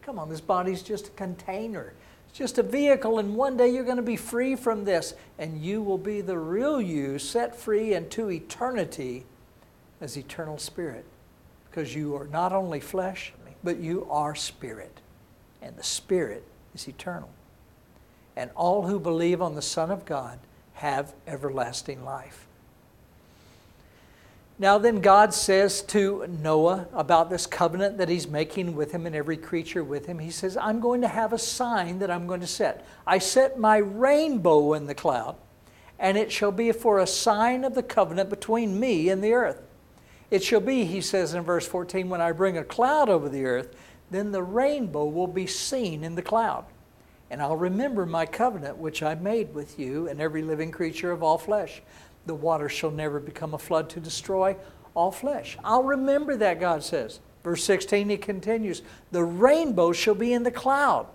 [0.00, 1.92] Come on, this body's just a container.
[2.28, 5.62] It's just a vehicle, and one day you're going to be free from this, and
[5.62, 9.26] you will be the real you, set free into eternity
[10.00, 11.04] as eternal spirit.
[11.72, 13.32] Because you are not only flesh,
[13.64, 15.00] but you are spirit.
[15.62, 16.44] And the spirit
[16.74, 17.30] is eternal.
[18.36, 20.38] And all who believe on the Son of God
[20.74, 22.46] have everlasting life.
[24.58, 29.16] Now, then, God says to Noah about this covenant that he's making with him and
[29.16, 30.18] every creature with him.
[30.18, 32.86] He says, I'm going to have a sign that I'm going to set.
[33.06, 35.36] I set my rainbow in the cloud,
[35.98, 39.62] and it shall be for a sign of the covenant between me and the earth.
[40.32, 43.44] It shall be, he says in verse 14, when I bring a cloud over the
[43.44, 43.76] earth,
[44.10, 46.64] then the rainbow will be seen in the cloud.
[47.30, 51.22] And I'll remember my covenant which I made with you and every living creature of
[51.22, 51.82] all flesh
[52.24, 54.56] the water shall never become a flood to destroy
[54.94, 55.58] all flesh.
[55.62, 57.20] I'll remember that, God says.
[57.44, 58.80] Verse 16, he continues,
[59.10, 61.08] The rainbow shall be in the cloud,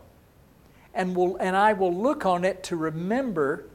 [0.94, 3.66] and, will, and I will look on it to remember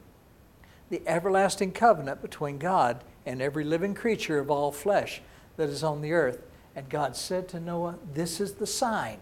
[0.89, 5.21] the everlasting covenant between God and every living creature of all flesh
[5.57, 6.43] that is on the earth.
[6.75, 9.19] And God said to Noah, This is the sign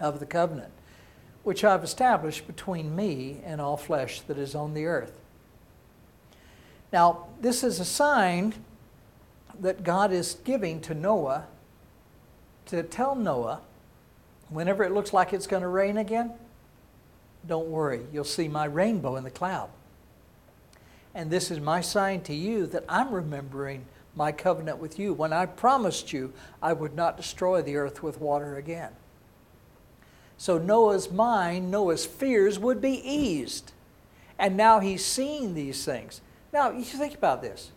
[0.00, 0.72] of the covenant,
[1.44, 5.18] which I've established between me and all flesh that is on the earth.
[6.92, 8.54] Now, this is a sign
[9.60, 11.46] that God is giving to Noah
[12.66, 13.60] to tell Noah
[14.48, 16.32] whenever it looks like it's going to rain again,
[17.46, 19.70] don't worry, you'll see my rainbow in the cloud.
[21.14, 23.86] And this is my sign to you that I'm remembering
[24.16, 28.20] my covenant with you when I promised you I would not destroy the earth with
[28.20, 28.92] water again.
[30.38, 33.72] So Noah's mind, Noah's fears would be eased.
[34.38, 36.20] And now he's seeing these things.
[36.52, 37.72] Now, you think about this.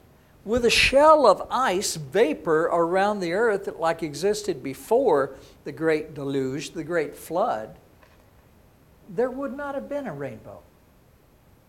[0.46, 6.72] With a shell of ice vapor around the earth like existed before the great deluge,
[6.72, 7.76] the great flood,
[9.10, 10.62] there would not have been a rainbow.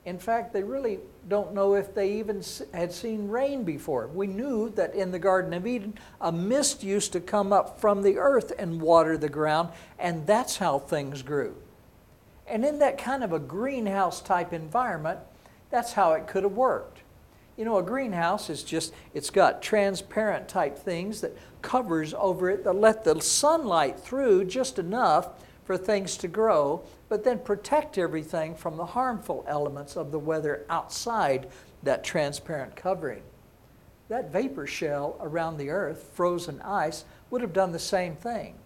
[0.07, 0.99] In fact, they really
[1.29, 2.43] don't know if they even
[2.73, 4.07] had seen rain before.
[4.07, 8.03] We knew that in the Garden of Eden, a mist used to come up from
[8.03, 11.55] the earth and water the ground, and that's how things grew.
[12.47, 15.21] And in that kind of a greenhouse type environment,
[15.71, 17.01] that's how it could have worked.
[17.57, 22.65] You know, a greenhouse is just, it's got transparent type things that covers over it
[22.65, 25.29] that let the sunlight through just enough
[25.71, 30.67] for things to grow, but then protect everything from the harmful elements of the weather
[30.69, 31.49] outside
[31.85, 33.23] that transparent covering.
[34.09, 38.57] That vapor shell around the earth, frozen ice, would have done the same thing.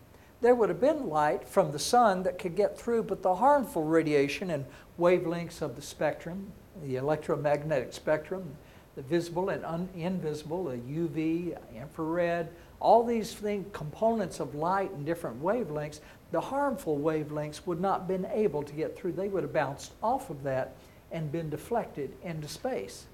[0.41, 3.85] There would have been light from the sun that could get through, but the harmful
[3.85, 4.65] radiation and
[4.99, 6.53] wavelengths of the spectrum,
[6.83, 8.57] the electromagnetic spectrum,
[8.97, 12.49] the visible and un- invisible, the UV, infrared,
[12.81, 13.37] all these
[13.73, 16.01] components of light and different wavelengths,
[16.35, 19.13] the harmful wavelengths would not have been able to get through.
[19.13, 20.75] They would have bounced off of that
[21.13, 23.05] and been deflected into space.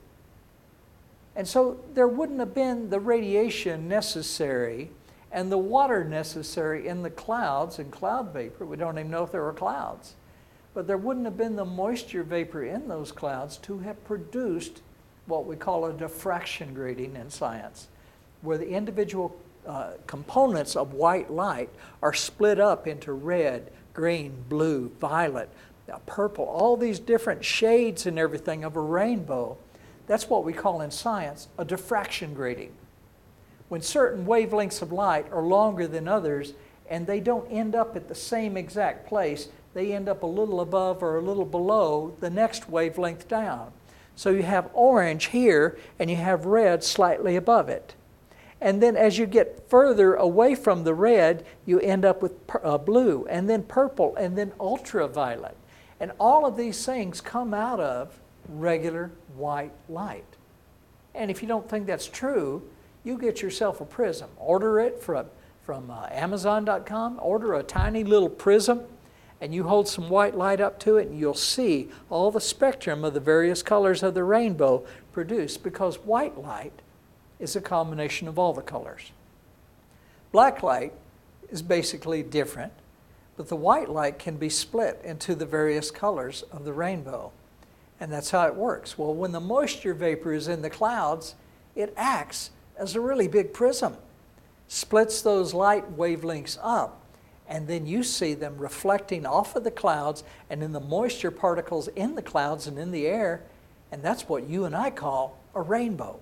[1.36, 4.90] And so there wouldn't have been the radiation necessary
[5.30, 8.64] and the water necessary in the clouds and cloud vapor.
[8.64, 10.14] We don't even know if there were clouds.
[10.72, 14.80] But there wouldn't have been the moisture vapor in those clouds to have produced
[15.26, 17.88] what we call a diffraction grating in science,
[18.40, 21.70] where the individual uh, components of white light
[22.02, 25.48] are split up into red, green, blue, violet,
[25.92, 29.56] uh, purple, all these different shades and everything of a rainbow.
[30.06, 32.72] That's what we call in science a diffraction grating.
[33.68, 36.54] When certain wavelengths of light are longer than others
[36.88, 40.60] and they don't end up at the same exact place, they end up a little
[40.60, 43.70] above or a little below the next wavelength down.
[44.16, 47.94] So you have orange here and you have red slightly above it.
[48.60, 52.76] And then as you get further away from the red, you end up with uh,
[52.78, 55.56] blue and then purple and then ultraviolet.
[55.98, 60.24] And all of these things come out of regular white light.
[61.14, 62.62] And if you don't think that's true,
[63.02, 64.28] you get yourself a prism.
[64.36, 65.26] Order it from,
[65.64, 67.18] from uh, Amazon.com.
[67.22, 68.82] Order a tiny little prism
[69.40, 73.04] and you hold some white light up to it, and you'll see all the spectrum
[73.04, 76.82] of the various colors of the rainbow produced because white light
[77.40, 79.12] is a combination of all the colors.
[80.32, 80.92] Black light
[81.50, 82.72] is basically different,
[83.36, 87.32] but the white light can be split into the various colors of the rainbow.
[87.98, 88.96] And that's how it works.
[88.96, 91.34] Well, when the moisture vapor is in the clouds,
[91.74, 93.96] it acts as a really big prism,
[94.68, 97.00] splits those light wavelengths up
[97.50, 101.88] and then you see them reflecting off of the clouds and in the moisture particles
[101.88, 103.42] in the clouds and in the air,
[103.90, 106.20] and that's what you and I call a rainbow.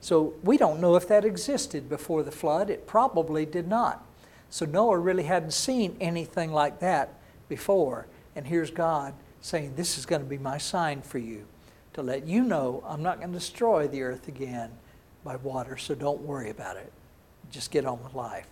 [0.00, 2.70] So we don't know if that existed before the flood.
[2.70, 4.04] It probably did not.
[4.50, 7.14] So Noah really hadn't seen anything like that
[7.48, 8.06] before.
[8.34, 11.46] And here's God saying, This is going to be my sign for you
[11.94, 14.70] to let you know I'm not going to destroy the earth again
[15.24, 16.92] by water, so don't worry about it.
[17.50, 18.46] Just get on with life.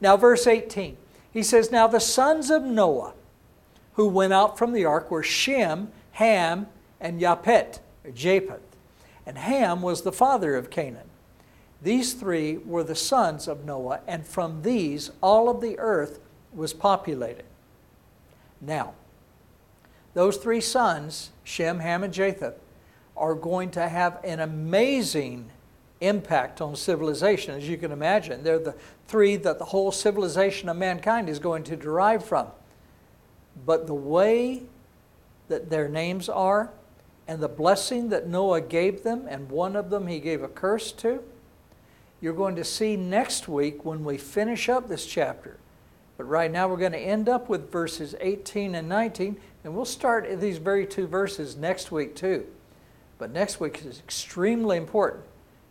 [0.00, 0.96] Now, verse 18.
[1.32, 3.14] He says, Now the sons of Noah
[3.94, 6.68] who went out from the ark were Shem, Ham,
[7.00, 8.67] and Japhet, or Japheth.
[9.28, 11.10] And Ham was the father of Canaan.
[11.82, 16.18] These three were the sons of Noah, and from these all of the earth
[16.54, 17.44] was populated.
[18.58, 18.94] Now,
[20.14, 22.58] those three sons, Shem, Ham, and Japheth,
[23.18, 25.50] are going to have an amazing
[26.00, 28.42] impact on civilization, as you can imagine.
[28.42, 28.76] They're the
[29.08, 32.46] three that the whole civilization of mankind is going to derive from.
[33.66, 34.62] But the way
[35.48, 36.70] that their names are,
[37.28, 40.90] and the blessing that Noah gave them, and one of them he gave a curse
[40.92, 41.22] to,
[42.22, 45.58] you're going to see next week when we finish up this chapter.
[46.16, 49.84] But right now we're going to end up with verses 18 and 19, and we'll
[49.84, 52.46] start these very two verses next week too.
[53.18, 55.24] But next week is extremely important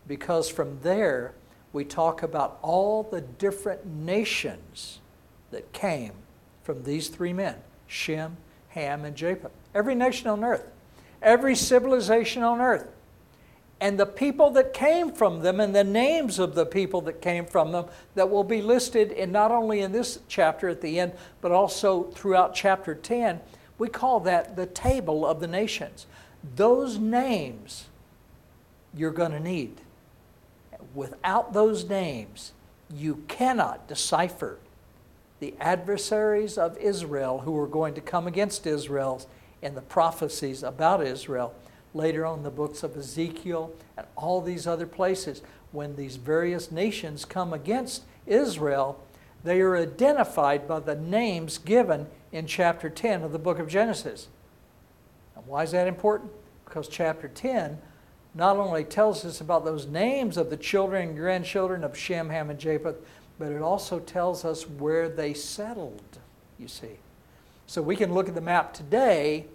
[0.08, 1.34] because from there
[1.74, 5.00] we talk about all the different nations
[5.52, 6.14] that came
[6.64, 7.56] from these three men
[7.88, 8.38] Shem,
[8.70, 9.52] Ham, and Japheth.
[9.74, 10.66] Every nation on earth,
[11.22, 12.88] every civilization on earth.
[13.80, 17.46] And the people that came from them and the names of the people that came
[17.46, 21.14] from them that will be listed in not only in this chapter at the end,
[21.42, 23.40] but also throughout chapter 10,
[23.78, 26.08] we call that the table of the nations.
[26.56, 27.86] Those names
[28.96, 29.82] you're going to need.
[30.96, 32.54] Without those names,
[32.92, 34.58] you cannot decipher
[35.40, 39.22] the adversaries of Israel who are going to come against Israel
[39.62, 41.54] in the prophecies about Israel
[41.94, 45.42] later on the books of Ezekiel and all these other places.
[45.72, 49.04] When these various nations come against Israel,
[49.44, 54.28] they are identified by the names given in chapter 10 of the book of Genesis.
[55.36, 56.32] And why is that important?
[56.66, 57.78] Because chapter 10
[58.34, 62.50] not only tells us about those names of the children and grandchildren of Shem, Ham,
[62.50, 62.98] and Japheth,
[63.40, 66.20] but it also tells us where they settled,
[66.60, 67.00] you see.
[67.68, 69.46] So we can look at the map today,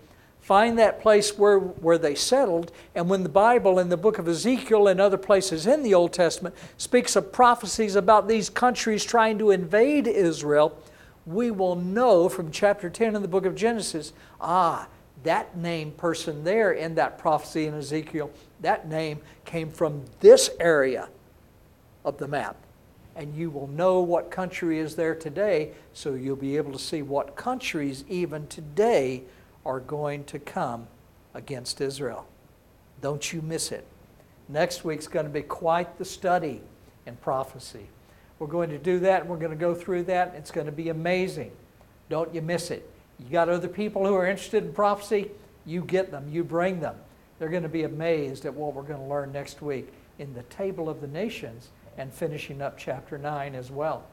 [0.40, 4.28] find that place where, where they settled, and when the Bible in the book of
[4.28, 9.38] Ezekiel and other places in the Old Testament speaks of prophecies about these countries trying
[9.38, 10.78] to invade Israel,
[11.24, 14.86] we will know from chapter 10 in the book of Genesis ah,
[15.22, 21.08] that name person there in that prophecy in Ezekiel, that name came from this area
[22.04, 22.56] of the map
[23.16, 27.02] and you will know what country is there today, so you'll be able to see
[27.02, 29.22] what countries even today
[29.64, 30.86] are going to come
[31.34, 32.26] against Israel.
[33.00, 33.86] Don't you miss it.
[34.48, 36.60] Next week's going to be quite the study
[37.06, 37.86] in prophecy.
[38.38, 40.34] We're going to do that, and we're going to go through that.
[40.36, 41.52] It's going to be amazing.
[42.08, 42.88] Don't you miss it.
[43.18, 45.30] You got other people who are interested in prophecy,
[45.64, 46.96] you get them, you bring them.
[47.38, 50.42] They're going to be amazed at what we're going to learn next week in the
[50.44, 54.04] table of the nations and finishing up chapter 9 as well.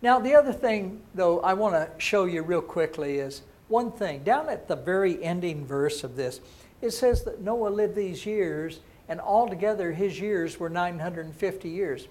[0.00, 4.22] Now, the other thing, though, I want to show you real quickly is one thing.
[4.22, 6.40] Down at the very ending verse of this,
[6.80, 12.06] it says that Noah lived these years, and altogether his years were 950 years.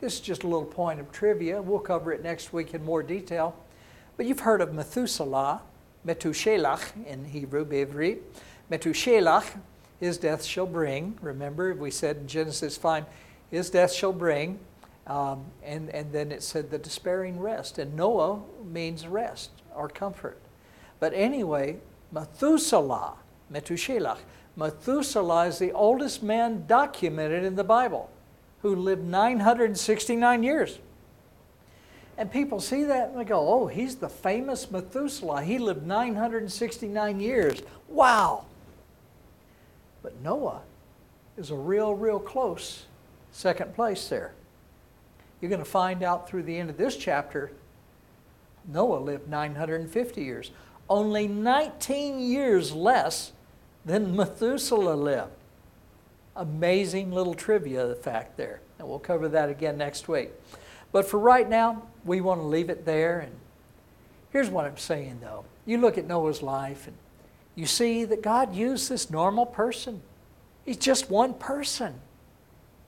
[0.00, 1.60] This is just a little point of trivia.
[1.60, 3.56] We'll cover it next week in more detail.
[4.16, 5.62] But you've heard of Methuselah,
[6.06, 8.18] Metushelach in Hebrew, Bevri.
[8.70, 9.58] Metushelach,
[10.00, 11.18] his death shall bring.
[11.20, 13.04] Remember, we said in Genesis 5,
[13.50, 14.58] his death shall bring.
[15.06, 17.78] Um, and, and then it said the despairing rest.
[17.78, 20.38] And Noah means rest or comfort.
[21.00, 21.78] But anyway,
[22.12, 23.14] Methuselah,
[23.52, 24.18] Metushelach,
[24.56, 28.10] Methuselah is the oldest man documented in the Bible
[28.62, 30.78] who lived 969 years.
[32.18, 35.44] And people see that and they go, oh, he's the famous Methuselah.
[35.44, 37.62] He lived 969 years.
[37.86, 38.46] Wow.
[40.02, 40.62] But Noah
[41.36, 42.86] is a real, real close
[43.38, 44.32] second place there.
[45.40, 47.52] You're going to find out through the end of this chapter,
[48.66, 50.50] Noah lived 950 years,
[50.90, 53.30] only 19 years less
[53.84, 55.30] than Methuselah lived.
[56.34, 58.60] Amazing little trivia fact there.
[58.80, 60.30] And we'll cover that again next week.
[60.90, 63.20] But for right now, we want to leave it there.
[63.20, 63.32] And
[64.32, 65.44] here's what I'm saying though.
[65.64, 66.96] You look at Noah's life and
[67.54, 70.02] you see that God used this normal person.
[70.64, 72.00] He's just one person.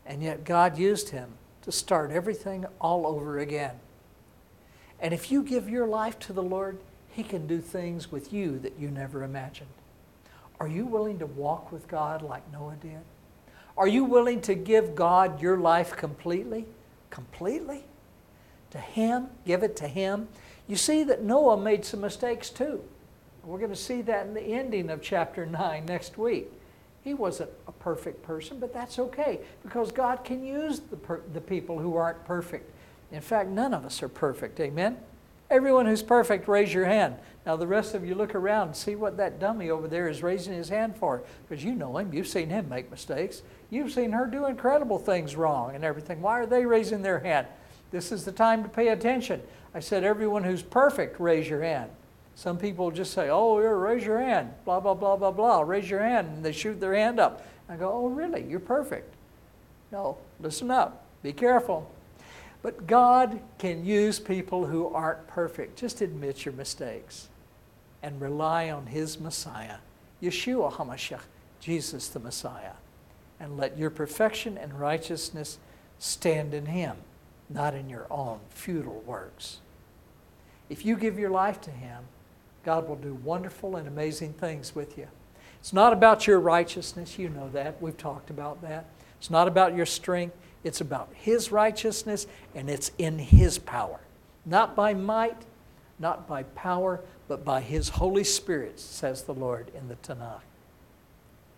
[0.07, 3.77] And yet God used him to start everything all over again.
[5.01, 6.79] And if you give your life to the Lord,
[7.11, 9.71] He can do things with you that you never imagined.
[10.59, 13.01] Are you willing to walk with God like Noah did?
[13.77, 16.67] Are you willing to give God your life completely?
[17.09, 17.85] Completely?
[18.73, 19.29] To Him?
[19.47, 20.29] Give it to Him?
[20.67, 22.83] You see that Noah made some mistakes too.
[23.43, 26.53] We're going to see that in the ending of chapter 9 next week.
[27.03, 31.41] He wasn't a perfect person, but that's okay because God can use the, per- the
[31.41, 32.71] people who aren't perfect.
[33.11, 34.61] In fact, none of us are perfect.
[34.61, 34.99] Amen?
[35.51, 37.17] Everyone who's perfect, raise your hand.
[37.45, 40.23] Now, the rest of you look around and see what that dummy over there is
[40.23, 42.13] raising his hand for because you know him.
[42.13, 43.43] You've seen him make mistakes.
[43.71, 46.21] You've seen her do incredible things wrong and everything.
[46.21, 47.49] Why are they raising their hand?
[47.91, 49.43] This is the time to pay attention.
[49.75, 51.91] I said, everyone who's perfect, raise your hand.
[52.41, 55.91] Some people just say, oh, here, raise your hand, blah, blah, blah, blah, blah, raise
[55.91, 57.47] your hand, and they shoot their hand up.
[57.69, 58.43] I go, oh, really?
[58.49, 59.13] You're perfect.
[59.93, 61.05] No, listen up.
[61.23, 61.93] Be careful.
[62.63, 65.77] But God can use people who aren't perfect.
[65.77, 67.29] Just admit your mistakes
[68.03, 69.77] and rely on His Messiah,
[70.23, 71.21] Yeshua HaMashiach,
[71.61, 72.73] Jesus the Messiah,
[73.39, 75.59] and let your perfection and righteousness
[75.99, 76.97] stand in Him,
[77.51, 79.59] not in your own futile works.
[80.71, 82.05] If you give your life to Him,
[82.65, 85.09] God will do wonderful and amazing things with you.
[85.61, 87.19] It's not about your righteousness.
[87.19, 87.81] You know that.
[87.81, 88.87] We've talked about that.
[89.19, 90.37] It's not about your strength.
[90.65, 94.01] It's about His righteousness, and it's in His power.
[94.45, 95.43] Not by might,
[95.99, 100.41] not by power, but by His Holy Spirit, says the Lord in the Tanakh.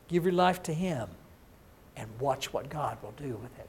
[0.08, 1.08] Give your life to Him
[1.96, 3.68] and watch what God will do with it.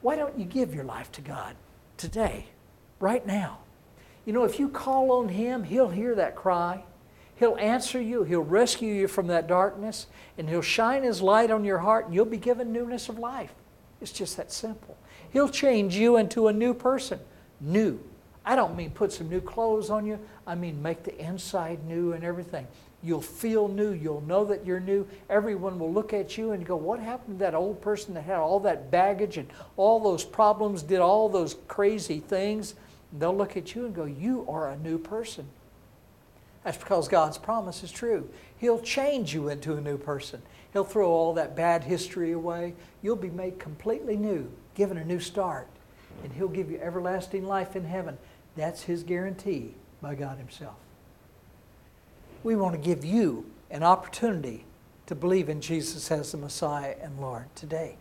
[0.00, 1.56] Why don't you give your life to God
[1.96, 2.46] today,
[3.00, 3.58] right now?
[4.24, 6.84] You know, if you call on Him, He'll hear that cry.
[7.36, 10.06] He'll answer you, He'll rescue you from that darkness,
[10.38, 13.52] and He'll shine His light on your heart, and you'll be given newness of life.
[14.00, 14.96] It's just that simple.
[15.32, 17.18] He'll change you into a new person.
[17.60, 18.00] New.
[18.44, 22.12] I don't mean put some new clothes on you, I mean make the inside new
[22.12, 22.66] and everything.
[23.02, 23.92] You'll feel new.
[23.92, 25.06] You'll know that you're new.
[25.28, 28.38] Everyone will look at you and go, What happened to that old person that had
[28.38, 32.74] all that baggage and all those problems, did all those crazy things?
[33.16, 35.46] They'll look at you and go, You are a new person.
[36.64, 38.28] That's because God's promise is true.
[38.58, 40.42] He'll change you into a new person.
[40.72, 42.74] He'll throw all that bad history away.
[43.02, 45.68] You'll be made completely new, given a new start.
[46.22, 48.16] And He'll give you everlasting life in heaven.
[48.56, 50.76] That's His guarantee by God Himself.
[52.42, 54.64] We want to give you an opportunity
[55.06, 57.96] to believe in Jesus as the Messiah and Lord today.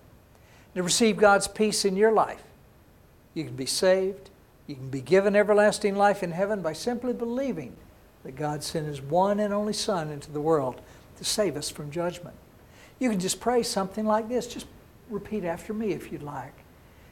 [0.76, 2.44] To receive God's peace in your life.
[3.34, 4.30] You can be saved.
[4.68, 7.76] You can be given everlasting life in heaven by simply believing
[8.24, 10.82] that God sent His one and only Son into the world
[11.18, 12.36] to save us from judgment.
[13.00, 14.48] You can just pray something like this.
[14.48, 14.68] Just
[15.10, 16.54] repeat after me if you'd like.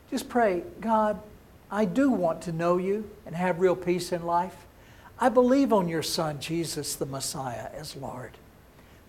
[0.09, 1.21] Just pray, God,
[1.69, 4.55] I do want to know you and have real peace in life.
[5.19, 8.31] I believe on your Son, Jesus the Messiah, as Lord.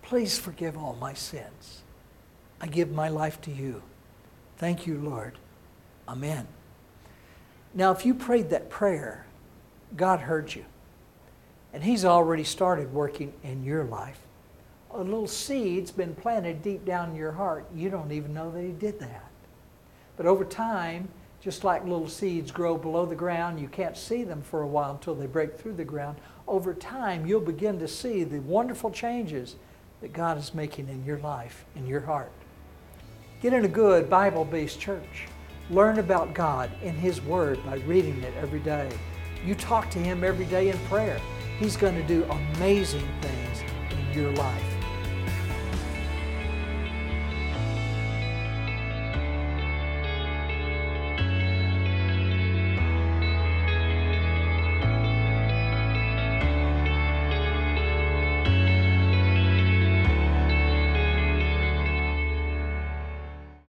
[0.03, 1.83] Please forgive all my sins.
[2.61, 3.83] I give my life to you.
[4.59, 5.39] Thank you, Lord.
[6.09, 6.47] Amen.
[7.75, 9.27] Now, if you prayed that prayer,
[9.97, 10.65] God heard you.
[11.73, 14.19] And He's already started working in your life.
[14.91, 17.67] A little seed's been planted deep down in your heart.
[17.75, 19.25] You don't even know that He did that.
[20.17, 21.09] But over time,
[21.41, 24.93] just like little seeds grow below the ground, you can't see them for a while
[24.93, 26.19] until they break through the ground.
[26.47, 29.57] Over time, you'll begin to see the wonderful changes
[30.03, 32.31] that God is making in your life, in your heart.
[33.41, 35.27] Get in a good Bible based church.
[35.73, 38.91] Learn about God in His Word by reading it every day.
[39.47, 41.19] You talk to Him every day in prayer.
[41.59, 44.72] He's going to do amazing things in your life.